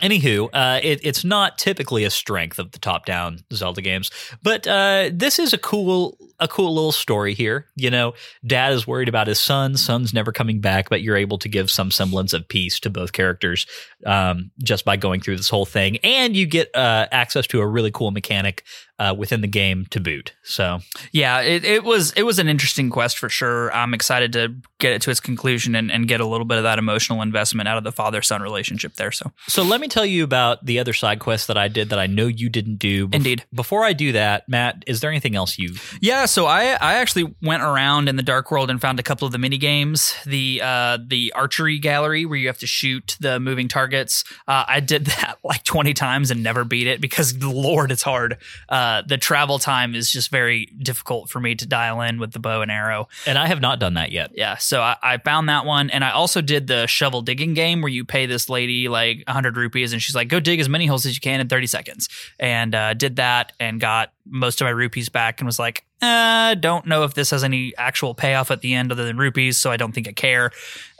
[0.00, 4.10] anywho, uh, it, it's not typically a strength of the top-down Zelda games.
[4.42, 7.66] But uh, this is a cool, a cool little story here.
[7.76, 8.14] You know,
[8.46, 9.76] Dad is worried about his son.
[9.76, 13.12] Son's never coming back, but you're able to give some semblance of peace to both
[13.12, 13.66] characters
[14.04, 17.66] um, just by going through this whole thing, and you get uh, access to a
[17.66, 18.64] really cool mechanic
[18.98, 20.34] uh, within the game to boot.
[20.42, 20.80] So
[21.12, 23.72] Yeah, it, it was it was an interesting quest for sure.
[23.72, 26.64] I'm excited to get it to its conclusion and, and get a little bit of
[26.64, 29.12] that emotional investment out of the father son relationship there.
[29.12, 31.98] So So let me tell you about the other side quest that I did that
[31.98, 33.08] I know you didn't do.
[33.08, 33.44] Bef- Indeed.
[33.52, 35.74] Before I do that, Matt, is there anything else you?
[36.00, 39.26] Yeah, so I I actually went around in the dark world and found a couple
[39.26, 40.14] of the mini games.
[40.24, 44.24] The uh, the archery gallery where you have to shoot the moving targets.
[44.48, 48.38] Uh, I did that like twenty times and never beat it because Lord, it's hard.
[48.68, 52.38] Uh, the travel time is just very difficult for me to dial in with the
[52.38, 53.08] bow and arrow.
[53.26, 54.32] And I have not done that yet.
[54.34, 57.82] Yeah, so I, I found that one, and I also did the shovel digging game
[57.82, 60.86] where you pay this lady like hundred rupees, and she's like, "Go dig as many
[60.86, 62.08] holes as you can in thirty seconds,"
[62.38, 66.54] and uh, did that and got most of my rupees back, and was like, uh,
[66.54, 69.70] "Don't know if this has any actual payoff at the end other than rupees, so
[69.70, 70.50] I don't think I care,"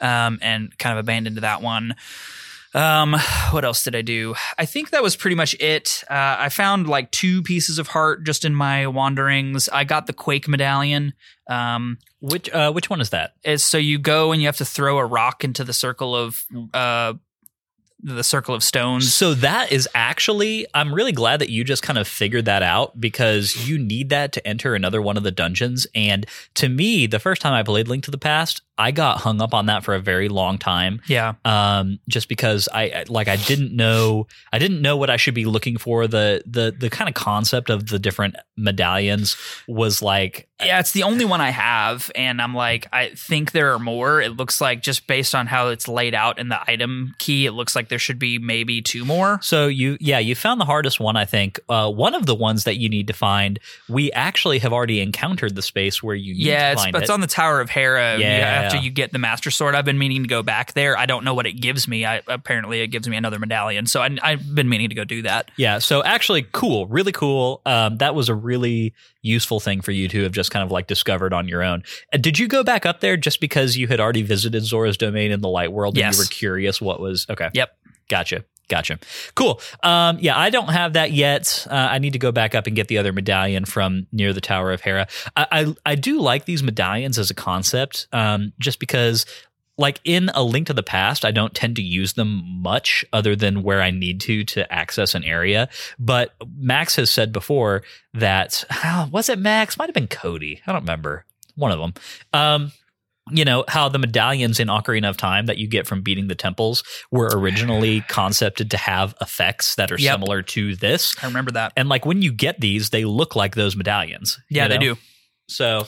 [0.01, 1.95] um, and kind of abandoned that one.
[2.77, 3.17] Um,
[3.53, 4.35] what else did I do?
[4.59, 6.05] I think that was pretty much it.
[6.11, 9.69] Uh, I found like two pieces of heart just in my wanderings.
[9.71, 11.15] I got the Quake medallion.
[11.49, 13.33] Um, Which uh, which one is that?
[13.45, 16.45] is so you go and you have to throw a rock into the circle of
[16.75, 17.15] uh
[18.03, 19.13] the circle of stones.
[19.15, 23.01] So that is actually I'm really glad that you just kind of figured that out
[23.01, 27.19] because you need that to enter another one of the dungeons and to me the
[27.19, 29.95] first time I played Link to the Past I got hung up on that for
[29.95, 31.35] a very long time Yeah.
[31.45, 35.45] um just because I like I didn't know I didn't know what I should be
[35.47, 40.81] looking for the the the kind of concept of the different medallions was like Yeah,
[40.81, 44.21] it's the only one I have and I'm like I think there are more.
[44.21, 47.53] It looks like just based on how it's laid out in the item key, it
[47.53, 49.39] looks like there should be maybe two more.
[49.43, 51.17] So you, yeah, you found the hardest one.
[51.17, 53.59] I think uh, one of the ones that you need to find.
[53.89, 57.13] We actually have already encountered the space where you need Yeah, it's, find it's it.
[57.13, 58.19] on the Tower of Hera.
[58.19, 58.66] Yeah.
[58.67, 60.97] After you get the Master Sword, I've been meaning to go back there.
[60.99, 62.05] I don't know what it gives me.
[62.05, 65.23] I apparently it gives me another medallion, so I, I've been meaning to go do
[65.23, 65.51] that.
[65.57, 67.63] yeah, so actually, cool, really cool.
[67.67, 68.93] Um, that was a really
[69.23, 71.83] useful thing for you to have just kind of like discovered on your own.
[72.13, 75.31] Uh, did you go back up there just because you had already visited Zora's domain
[75.33, 76.17] in the light world and Yes.
[76.17, 77.51] you were curious what was okay?
[77.55, 77.77] Yep.
[78.09, 78.45] Gotcha.
[78.69, 78.99] Gotcha.
[79.37, 79.61] Cool.
[79.83, 81.67] Um, yeah, I don't have that yet.
[81.71, 84.41] Uh, I need to go back up and get the other medallion from near the
[84.41, 85.07] Tower of Hera.
[85.37, 89.25] I, I, I do like these medallions as a concept, um, just because,
[89.79, 93.37] like in A Link to the Past, I don't tend to use them much other
[93.37, 95.69] than where I need to to access an area.
[95.99, 99.79] But Max has said before that, ah, was it Max?
[99.79, 100.61] Might have been Cody.
[100.67, 101.25] I don't remember.
[101.55, 101.95] One of them.
[102.33, 102.73] Um,
[103.31, 106.35] you know how the medallions in Ocarina of Time that you get from beating the
[106.35, 110.15] temples were originally concepted to have effects that are Yep.
[110.15, 111.15] similar to this.
[111.23, 111.73] I remember that.
[111.77, 114.39] And like when you get these, they look like those medallions.
[114.49, 114.97] you Yeah, they do.
[115.49, 115.87] So,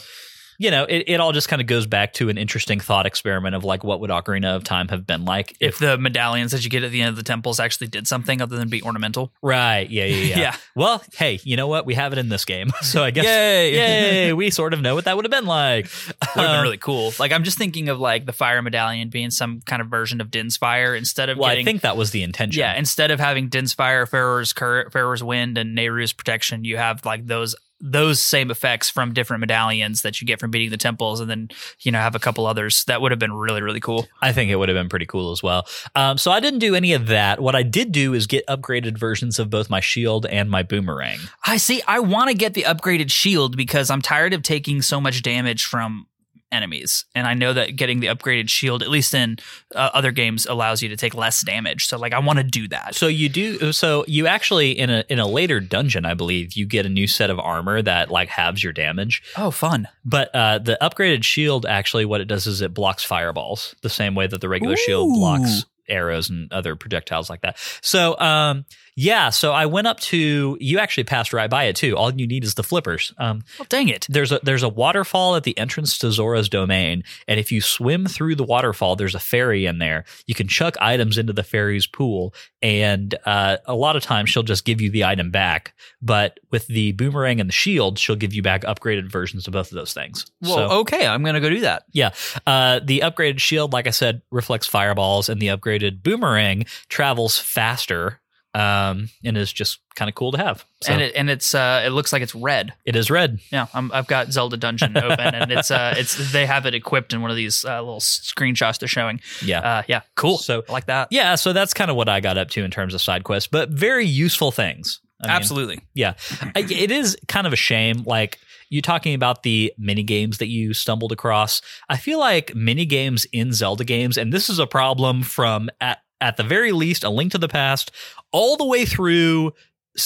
[0.58, 3.54] you know, it, it all just kind of goes back to an interesting thought experiment
[3.54, 6.70] of like what would Ocarina of Time have been like If the medallions that you
[6.70, 9.32] get at the end of the temples actually did something other than be ornamental.
[9.42, 10.38] right, yeah, yeah, yeah.
[10.38, 10.56] Yeah.
[10.74, 11.86] Well, hey, you know what?
[11.86, 13.72] We have it in this game, so I guess Yay!
[14.26, 15.84] yay, we sort of know what that would have been like.
[15.84, 17.12] Would have been Um, really cool.
[17.18, 20.30] Like I'm just thinking of like the fire medallion being some kind of version of
[20.30, 22.58] Din's fire instead of well, getting I think that was the intention.
[22.60, 27.04] yeah instead of having Din's fire, Farore's cur- Farore's wind, and Nayru's protection, you have
[27.06, 31.20] like those those same effects from different medallions that you get from beating the temples,
[31.20, 31.48] and then
[31.80, 34.06] you know have a couple others that would have been really really cool.
[34.20, 35.66] I think it would have been pretty cool as well.
[35.94, 37.40] Um, so I didn't do any of that.
[37.40, 41.18] What I did do is get upgraded versions of both my shield and my boomerang.
[41.44, 41.82] I see.
[41.86, 45.64] I want to get the upgraded shield because I'm tired of taking so much damage
[45.64, 46.06] from
[46.50, 49.38] enemies, and I know that getting the upgraded shield, at least in
[49.74, 51.86] uh, other games, allows you to take less damage.
[51.86, 52.94] So like, I want to do that.
[52.94, 53.72] So you do.
[53.72, 57.06] So you actually in a in a later dungeon, I believe, you get a new
[57.06, 59.22] set of armor that like halves your damage.
[59.36, 59.88] Oh, fun!
[60.04, 64.14] But uh, the upgraded shield actually, what it does is it blocks fireballs the same
[64.14, 67.56] way that the regular shield blocks arrows and other projectiles like that.
[67.80, 68.66] So um,
[69.00, 70.56] yeah, so I went up to.
[70.60, 71.96] You actually passed right by it too.
[71.96, 73.12] All you need is the flippers.
[73.16, 74.08] Um, Well, dang it!
[74.10, 78.06] there's a there's a waterfall at the entrance to Zora's domain, and if you swim
[78.06, 80.04] through the waterfall, there's a fairy in there.
[80.26, 84.42] You can chuck items into the fairy's pool, and uh, a lot of times she'll
[84.42, 85.74] just give you the item back.
[86.02, 89.70] But with the boomerang and the shield, she'll give you back upgraded versions of both
[89.70, 90.26] of those things.
[90.42, 91.84] Well, so okay, I'm gonna go do that.
[91.92, 92.10] yeah,
[92.48, 98.20] uh, the upgraded shield, like I said, reflects fireballs, and the upgraded boomerang travels faster.
[98.54, 100.64] Um, and is just kind of cool to have.
[100.82, 102.72] So and it and it's uh, it looks like it's red.
[102.86, 103.38] it is red.
[103.52, 107.12] Yeah, I'm, I've got Zelda Dungeon open, and it's uh, it's they have it equipped
[107.12, 109.20] in one of these uh, little screenshots they're showing.
[109.44, 109.60] Yeah.
[109.60, 110.38] Uh, yeah, cool.
[110.38, 111.08] So- I like that.
[111.10, 113.48] Yeah, so that's kind of what I got up to in terms of side quests,
[113.48, 115.00] but very useful things.
[115.20, 115.80] I mean, Absolutely.
[115.94, 116.14] Yeah.
[116.56, 118.02] I- It is kind of a shame.
[118.06, 118.38] Like,
[118.70, 121.60] you talking about the mini games that you stumbled across.
[121.88, 125.98] I feel like mini games in Zelda games, and this is a problem from at,
[126.20, 127.90] at the very least a link to the past,
[128.32, 129.52] all the way through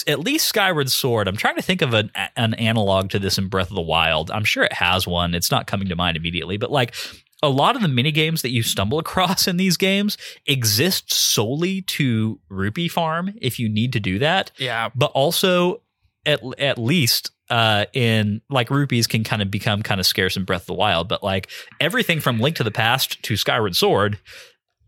[0.07, 1.29] at least Skyward Sword.
[1.29, 4.31] I'm trying to think of an, an analog to this in Breath of the Wild.
[4.31, 5.35] I'm sure it has one.
[5.35, 6.95] It's not coming to mind immediately, but like
[7.43, 11.83] a lot of the mini games that you stumble across in these games exist solely
[11.83, 14.91] to rupee farm if you need to do that Yeah.
[14.95, 15.83] but also
[16.25, 20.45] at at least uh, in like rupees can kind of become kind of scarce in
[20.45, 21.51] Breath of the Wild, but like
[21.81, 24.19] everything from Link to the Past to Skyward Sword,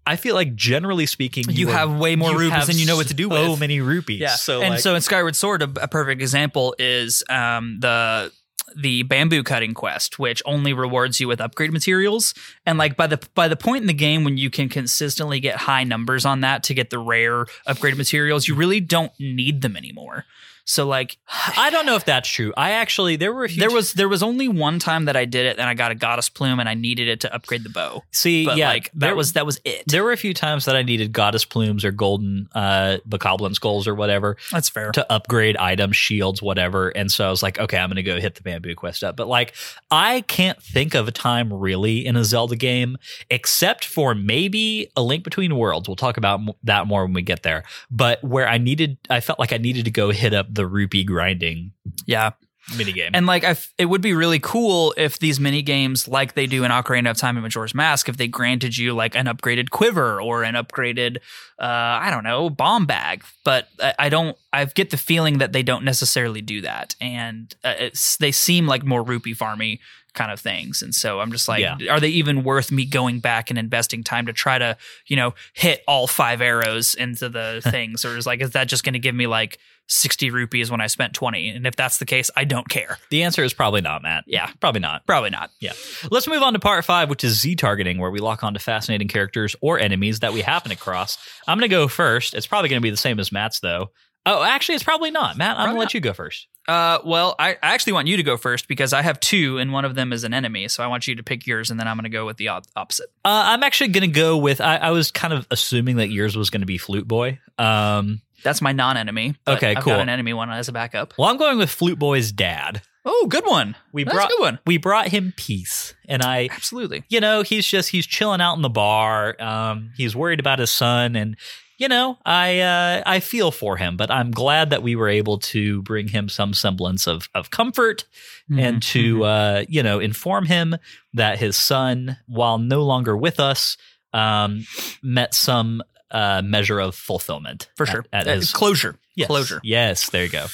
[0.07, 3.09] I feel like generally speaking, You are- have way more rupees than you know what
[3.09, 3.45] to do So with.
[3.45, 4.21] So many rupees.
[4.21, 4.37] Yeah.
[4.37, 8.33] So and like, so in Skyward Sword, a, a perfect example is um, the
[8.77, 12.35] the bamboo cutting quest, which only rewards you with upgrade materials.
[12.67, 15.57] And like by the by the point in the game when you can consistently get
[15.57, 19.77] high numbers on that to get the rare upgrade materials, you really don't need them
[19.77, 20.25] anymore.
[20.67, 21.19] So like
[21.57, 22.53] I don't know if that's true.
[22.57, 25.25] I actually there were a few there was there was only one time that I
[25.25, 27.71] did it and I got a goddess plume and I needed it to upgrade the
[27.71, 28.03] bow.
[28.12, 29.85] see But yeah like that there- was that was it.
[29.87, 33.87] there were a few times that I needed goddess plumes or golden uh bokoblin skulls
[33.89, 34.91] or whatever That's fair.
[34.93, 36.89] to upgrade items, shields, whatever.
[36.91, 39.15] And so I was like, okay, I'm to go hit the bamboo quest up.
[39.17, 39.55] But like,
[39.91, 42.97] I can't think of a time really in a Zelda game,
[43.31, 45.89] except for maybe a Link Between Worlds.
[45.89, 47.62] We'll talk about that more when we get there.
[47.91, 51.05] But where I needed, I felt like I needed to go hit up the rupee
[51.05, 51.73] grinding
[52.07, 52.31] yeah.
[52.71, 53.11] minigame.
[53.13, 56.47] And like, I f- it would be really cool if these mini games, like they
[56.47, 59.71] do in Ocarina of Time and Majora's Mask, if they granted you like an upgraded
[59.71, 61.19] quiver or an upgraded,
[61.59, 63.23] uh, I don't know, bomb bag.
[63.45, 64.37] But I, I don't.
[64.53, 67.91] I get the feeling that they don't necessarily do that, and uh,
[68.21, 69.81] they seem like more rupee farmy
[70.15, 70.81] kind of things.
[70.83, 71.77] And so I'm just like, Yeah.
[71.91, 75.35] are they even worth me going back and investing time to try to, you know,
[75.55, 78.99] hit all five arrows into the things, or is like, is that just going to
[78.99, 79.59] give me like
[79.89, 81.49] 60 rupees when I spent 20?
[81.51, 82.97] And if that's the case, I don't care.
[83.11, 84.25] the answer is probably not, Matt.
[84.27, 84.51] Yeah.
[84.61, 85.07] Probably not.
[85.07, 85.51] Probably not.
[85.61, 85.73] Yeah.
[86.11, 89.09] Let's move on to part five, which is Z targeting, where we lock onto fascinating
[89.09, 91.19] characters or enemies that we happen across.
[91.47, 92.35] I'm going to go first.
[92.35, 93.91] It's probably going to be the same as Matt's, though.
[94.27, 95.37] Oh, actually, it's probably not.
[95.37, 96.47] Matt, I'm going to let you go first.
[96.67, 99.73] Uh, well, I, I actually want you to go first because I have two, and
[99.73, 100.69] one of them is an enemy.
[100.69, 102.49] So I want you to pick yours, and then I'm going to go with the
[102.49, 103.07] op- opposite.
[103.25, 104.61] Uh, I'm actually going to go with.
[104.61, 107.39] I, I was kind of assuming that yours was going to be Flute Boy.
[107.59, 109.37] Um, That's my non-enemy.
[109.45, 109.93] but Okay, I've cool.
[109.93, 111.15] got an enemy one as a backup.
[111.19, 112.81] well, I'm going with Flute Boy's dad.
[113.07, 113.77] Oh, good one.
[113.93, 114.59] We That's brought a good one.
[114.67, 117.05] we brought him peace, and I, Absolutely.
[117.11, 119.37] you know, he's just he's chilling out in the bar.
[119.39, 121.37] Um, he's worried about his son, and
[121.79, 125.39] you know, I uh, I feel for him, but I'm glad that we were able
[125.39, 128.05] to bring him some semblance of of comfort
[128.49, 129.25] and Mhm, to mhm.
[129.62, 130.77] uh, you know inform him
[131.14, 133.77] that his son, while no longer with us,
[134.12, 134.64] um,
[135.03, 138.97] met some uh, measure of fulfillment for at- sure at, Uh, his closure.
[139.16, 139.27] yes.
[139.27, 139.61] Closure.
[139.64, 140.47] Yes, there you go.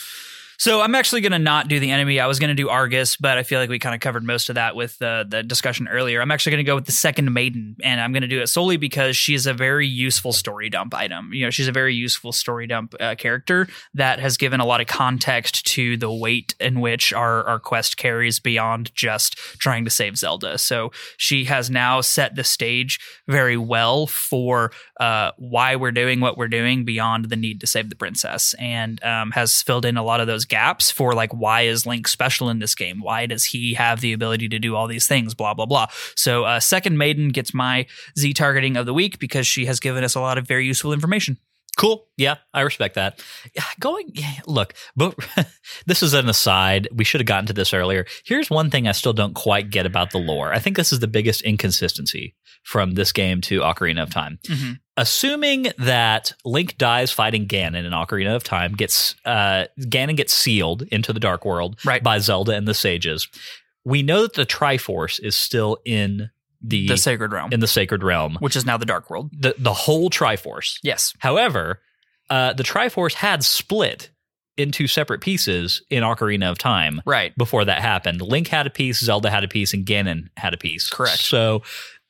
[0.60, 2.20] So I'm actually going to not do the enemy.
[2.20, 4.50] I was going to do Arrghus, but I feel like we kind of covered most
[4.50, 6.20] of that with the the discussion earlier.
[6.20, 8.48] I'm actually going to go with the second maiden, and I'm going to do it
[8.48, 11.32] solely because she is a very useful story dump item.
[11.32, 14.82] You know, she's a very useful story dump uh, character that has given a lot
[14.82, 19.90] of context to the weight in which our our quest carries beyond just trying to
[19.90, 20.58] save Zelda.
[20.58, 26.36] So she has now set the stage very well for uh, why we're doing what
[26.36, 30.02] we're doing beyond the need to save the princess, and um, has filled in a
[30.02, 33.00] lot of those gaps for like why is Link special in this game?
[33.00, 35.34] Why does he have the ability to do all these things?
[35.34, 35.86] Blah blah blah.
[36.16, 37.86] So uh, second maiden gets my
[38.18, 40.92] Z targeting of the week because she has given us a lot of very useful
[40.92, 41.38] information.
[41.78, 42.06] Cool.
[42.16, 43.22] Yeah, I respect that.
[43.78, 45.14] Going, yeah, look, but
[45.86, 46.88] this is an aside.
[46.94, 48.06] We should have gotten to this earlier.
[48.24, 50.52] Here's one thing I still don't quite get about the lore.
[50.52, 54.38] I think this is the biggest inconsistency from this game to Ocarina of Time.
[54.44, 54.72] Mm-hmm.
[54.98, 60.82] Assuming that Link dies fighting Ganon in Ocarina of Time, gets uh, Ganon gets sealed
[60.82, 62.02] into the Dark World Right.
[62.02, 63.28] by Zelda and the sages.
[63.84, 66.28] We know that the Triforce is still in
[66.62, 68.36] the, The Sacred Realm, in the Sacred Realm.
[68.40, 69.30] which is now the Dark World.
[69.32, 70.78] The the whole Triforce.
[70.82, 71.14] Yes.
[71.18, 71.80] However,
[72.28, 74.10] uh, the Triforce had split
[74.56, 77.36] into separate pieces in Ocarina of Time Right.
[77.38, 78.20] before that happened.
[78.20, 80.90] Link had a piece, Zelda had a piece, and Ganon had a piece.
[80.90, 81.18] Correct.
[81.20, 81.62] So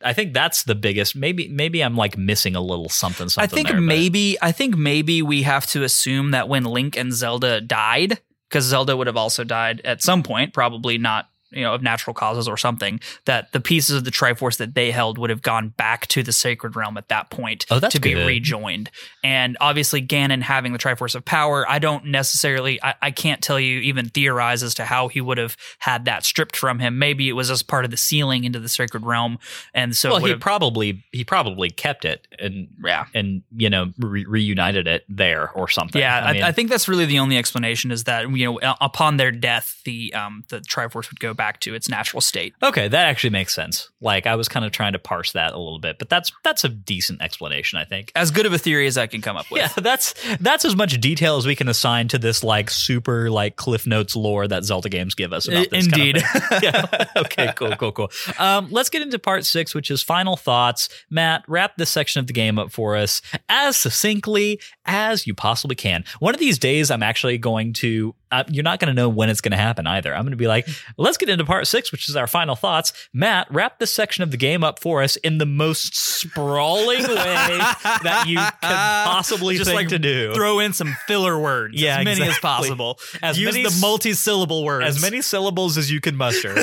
[0.02, 1.14] I think that's the biggest.
[1.14, 3.28] Maybe maybe I'm like missing a little something.
[3.28, 6.96] something I think there, maybe I think maybe we have to assume that when Link
[6.96, 11.62] and Zelda died, because Zelda would have also died at some point, probably not you
[11.62, 15.18] know of natural causes or something, that the pieces of the Triforce that they held
[15.18, 18.26] would have gone back to the Sacred Realm at that point Oh, to be good.
[18.26, 18.90] rejoined.
[19.22, 23.60] And obviously, Ganon having the Triforce of Power, I don't necessarily, I, I can't tell
[23.60, 26.98] you even theorize as to how he would have had that stripped from him.
[26.98, 29.38] Maybe it was as part of the sealing into the Sacred Realm,
[29.74, 33.06] and so well, he probably he probably kept it and yeah.
[33.14, 36.00] and you know re- reunited it there or something.
[36.00, 39.16] Yeah, I, mean, I, think that's really the only explanation is that you know upon
[39.16, 42.52] their death, the um the Triforce would go back to its natural state.
[42.62, 43.88] Okay, that actually makes sense.
[44.02, 46.64] Like I was kind of trying to parse that a little bit, but that's that's
[46.64, 48.12] a decent explanation, I think.
[48.14, 49.62] As good of a theory as I can come up with.
[49.62, 53.56] Yeah, that's that's as much detail as we can assign to this like super like
[53.56, 55.86] Cliff Notes lore that Zelda games give us about this.
[55.86, 56.24] kind of Indeed.
[56.62, 57.04] yeah.
[57.16, 57.54] Okay.
[57.56, 57.74] Cool.
[57.76, 57.92] Cool.
[57.92, 58.10] Cool.
[58.38, 60.90] Um, let's get into part six, which is final thoughts.
[61.08, 65.76] Matt, wrap this section of the game up for us as succinctly as you possibly
[65.76, 66.04] can.
[66.20, 69.28] One of these days, I'm actually going to uh, you're not going to know when
[69.28, 70.14] it's going to happen either.
[70.14, 72.92] I'm going to be like, let's get into part six, which is our final thoughts.
[73.12, 77.08] Matt, wrap this section of the game up for us in the most sprawling way
[77.08, 80.32] that you could possibly Just think like to do.
[80.32, 83.00] Throw in some filler words, Yeah, as many as possible.
[83.20, 84.86] As Use many the s- multi-syllable words.
[84.86, 86.62] as many syllables as you can muster.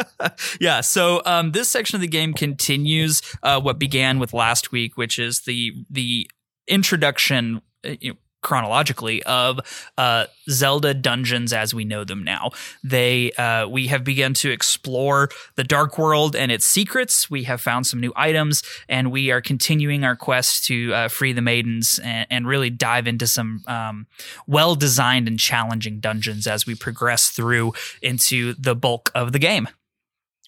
[0.60, 0.80] yeah.
[0.80, 5.18] So um, this section of the game continues uh, what began with last week, which
[5.20, 6.28] is the the
[6.68, 7.62] introduction.
[7.84, 9.58] uh, You know, chronologically of
[9.98, 12.52] uh, Zelda dungeons as we know them now.
[12.84, 17.28] They uh, we have begun to explore the dark world and its secrets.
[17.28, 21.32] We have found some new items, and we are continuing our quest to uh, free
[21.32, 24.06] the maidens and, and really dive into some um,
[24.46, 29.68] well designed and challenging dungeons as we progress through into the bulk of the game.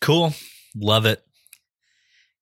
[0.01, 0.35] cool.
[0.77, 1.25] Love it.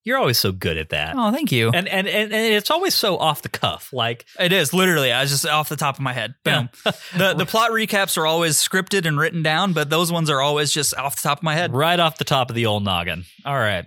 [0.06, 1.16] You're always so good at that.
[1.18, 1.70] Oh, thank you.
[1.74, 3.92] And, and and and it's always so off the cuff.
[3.92, 5.10] Like It is literally.
[5.10, 6.36] I was just off the top of my head.
[6.44, 6.70] Boom.
[7.16, 10.70] the the plot recaps are always scripted and written down, but those ones are always
[10.70, 11.74] just off the top of my head.
[11.74, 13.24] right off the top of the old noggin.
[13.44, 13.86] All right.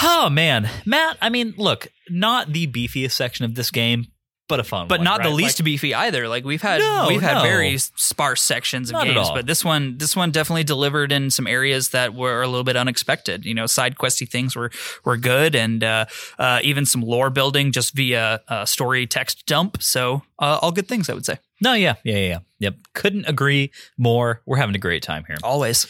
[0.00, 1.18] Oh man, Matt.
[1.20, 4.06] I mean, look, not the beefiest section of this game,
[4.48, 6.26] but a fun, But one, not the least Like, beefy either.
[6.28, 7.42] Like we've had No, we've had no.
[7.42, 11.46] very sparse sections of Not games, but this one this one definitely delivered in some
[11.46, 13.44] areas that were a little bit unexpected.
[13.44, 14.70] You know, side questy things were
[15.04, 16.06] were good, and uh,
[16.38, 19.82] uh, even some lore building just via uh, story text dump.
[19.82, 21.38] So uh, all good things, I would say.
[21.60, 22.38] no, yeah, yeah, yeah, yeah.
[22.60, 22.74] Yep.
[22.94, 24.42] Couldn't agree more.
[24.46, 25.36] We're having a great time here.
[25.44, 25.86] Always.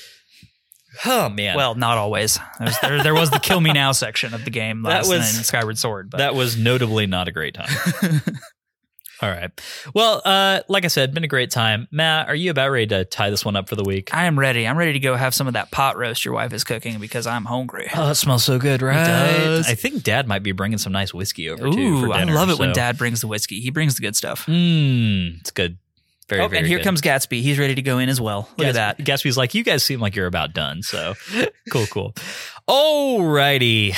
[1.05, 1.57] Oh man.
[1.57, 2.39] Well, not always.
[2.59, 5.39] There's, there, there was the kill me now section of the game That last was-
[5.39, 6.11] in Skyward Sword.
[6.11, 7.69] But that was notably not a great time.
[9.21, 9.51] All right.
[9.95, 11.89] Well, uh, like I said, been a great time.
[11.91, 14.15] Matt, are you about ready to tie this one up for the week?
[14.15, 14.65] I am ready.
[14.65, 17.27] I'm ready to go have some of that pot roast your wife is cooking because
[17.27, 17.89] I'm hungry.
[17.97, 19.05] Oh, it smells so good, right?
[19.05, 19.67] does.
[19.69, 21.81] I think Dad might be bringing some nice whiskey over too.
[21.81, 23.59] Ooh, For I love it when Dad brings the whiskey.
[23.61, 24.47] He brings the good stuff.
[24.47, 25.79] Mmm, it's good.
[26.29, 26.85] Very, oh, very and here good.
[26.85, 27.41] comes Gatsby.
[27.41, 28.51] He's ready to go in as well.
[28.59, 28.99] Look at that.
[28.99, 30.83] Gatsby's like, you guys seem like you're about done.
[30.83, 31.15] So
[31.71, 32.15] cool, cool.
[32.69, 33.95] Alrighty.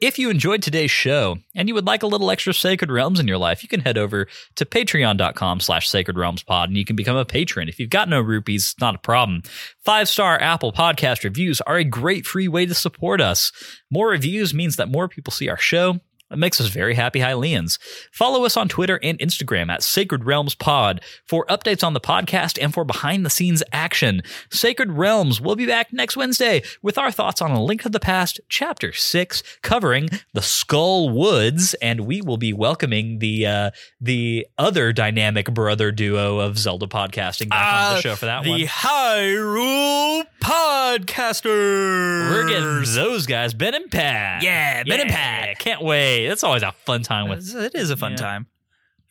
[0.00, 3.26] If you enjoyed today's show and you would like a little extra Sacred Realms in
[3.26, 6.94] your life, you can head over to patreon.com slash sacred realms pod and you can
[6.94, 7.68] become a patron.
[7.68, 9.42] If you've got no rupees, it's not a problem.
[9.84, 13.50] Five star Apple podcast reviews are a great free way to support us.
[13.90, 15.98] More reviews means that more people see our show.
[16.32, 17.78] It makes us very happy Hylians.
[18.12, 22.58] Follow us on Twitter and Instagram at Sacred Realms Pod for updates on the podcast
[22.62, 24.22] and for behind the scenes action.
[24.50, 28.00] Sacred Realms will be back next Wednesday with our thoughts on A Link to the
[28.00, 33.70] Past, Chapter 6, covering the Skull Woods, and we will be welcoming the uh,
[34.00, 38.42] the other dynamic brother duo of Zelda podcasting back on the Uh, show for that
[38.44, 38.60] the one.
[38.60, 42.30] Hyrule Podcasters.
[42.30, 44.42] We're getting those guys, Ben and Pat.
[44.42, 45.58] Yeah, Ben and Pat.
[45.58, 46.21] Can't wait.
[46.28, 48.16] That's always a fun time with It is a fun Yeah.
[48.18, 48.46] time.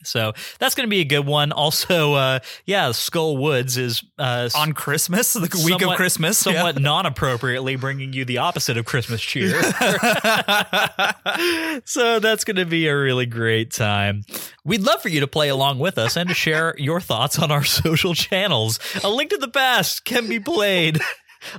[0.04, 1.52] So that's going to be a good one.
[1.52, 6.40] Also, uh, yeah, Skull Woods is uh, On Christmas, the week somewhat- of Christmas.
[6.40, 9.62] somewhat non-appropriately bringing you the opposite of Christmas cheer.
[11.86, 14.24] so that's going to be a really great time.
[14.64, 17.52] We'd love for you to play along with us and to share your thoughts on
[17.52, 18.80] our social channels.
[19.04, 21.00] A Link to the Past can be played.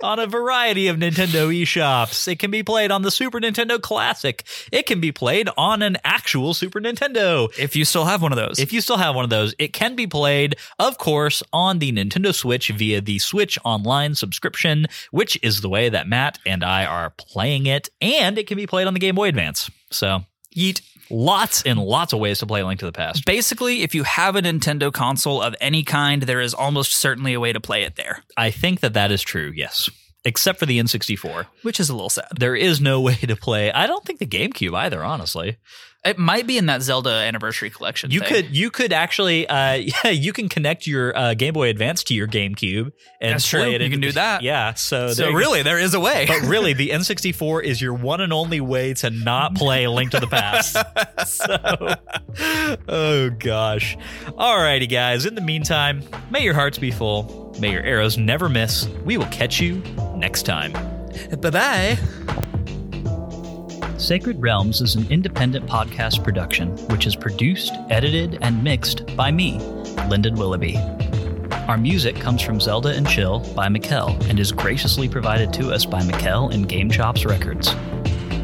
[0.03, 2.29] On a variety of Nintendo eShops.
[2.29, 4.45] It can be played on the Super Nintendo Classic.
[4.71, 7.53] It can be played on an actual Super Nintendo.
[7.59, 8.59] if you still have one of those.
[8.59, 11.93] If you still have one of those, it can be played, of course, on the
[11.93, 16.85] Nintendo Switch via the Switch Online subscription, which is the way that Matt and I
[16.85, 19.71] are playing it, and it can be played on the Game Boy Advance.
[19.91, 20.25] So,
[20.57, 20.81] yeet.
[21.13, 23.27] Lots and lots of ways to play Link to the Past.
[23.27, 27.41] Basically, if you have a Nintendo console of any kind, there is almost certainly a
[27.41, 29.91] way to play it there, I think that that is true, yes.
[30.25, 31.47] Except for the N64.
[31.63, 32.29] which is a little sad.
[32.39, 33.71] There is no way to play.
[33.71, 35.59] I don't think the GameCube either, honestly.
[36.05, 38.11] It might be in that Zelda Anniversary Collection.
[38.11, 38.29] You thing.
[38.29, 39.75] could you could actually uh
[40.05, 42.91] yeah, you can connect your uh, Game Boy Advance to your GameCube
[43.21, 43.73] and That's play true.
[43.75, 43.83] it.
[43.83, 44.43] You can do that.
[44.43, 45.37] Yeah, so there So go.
[45.37, 46.25] really, there is a way.
[46.27, 50.19] But really, the N64 is your one and only way to not play Link to
[50.19, 50.77] the Past.
[51.27, 51.95] so,
[52.89, 53.97] oh gosh.
[54.27, 55.25] Alrighty, guys.
[55.25, 57.55] In the meantime, may your hearts be full.
[57.61, 58.89] May your arrows never miss.
[59.05, 59.77] We will catch you
[60.17, 60.73] next time.
[61.41, 62.52] bye bye.
[64.03, 69.61] Sacred Realms is an independent podcast production which is produced, edited, and mixed by me,
[70.09, 70.77] Lyndon Willoughby.
[71.69, 75.85] Our music comes from Zelda and Chill by Mikkel and is graciously provided to us
[75.87, 77.77] by Mikkel and GameChops Records.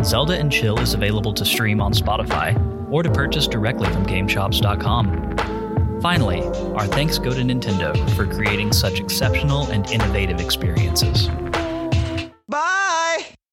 [0.08, 2.54] Zelda and Chill is available to stream on Spotify
[2.88, 6.00] or to purchase directly from GameChops.com.
[6.00, 6.40] Finally,
[6.76, 11.28] our thanks go to Nintendo for creating such exceptional and innovative experiences.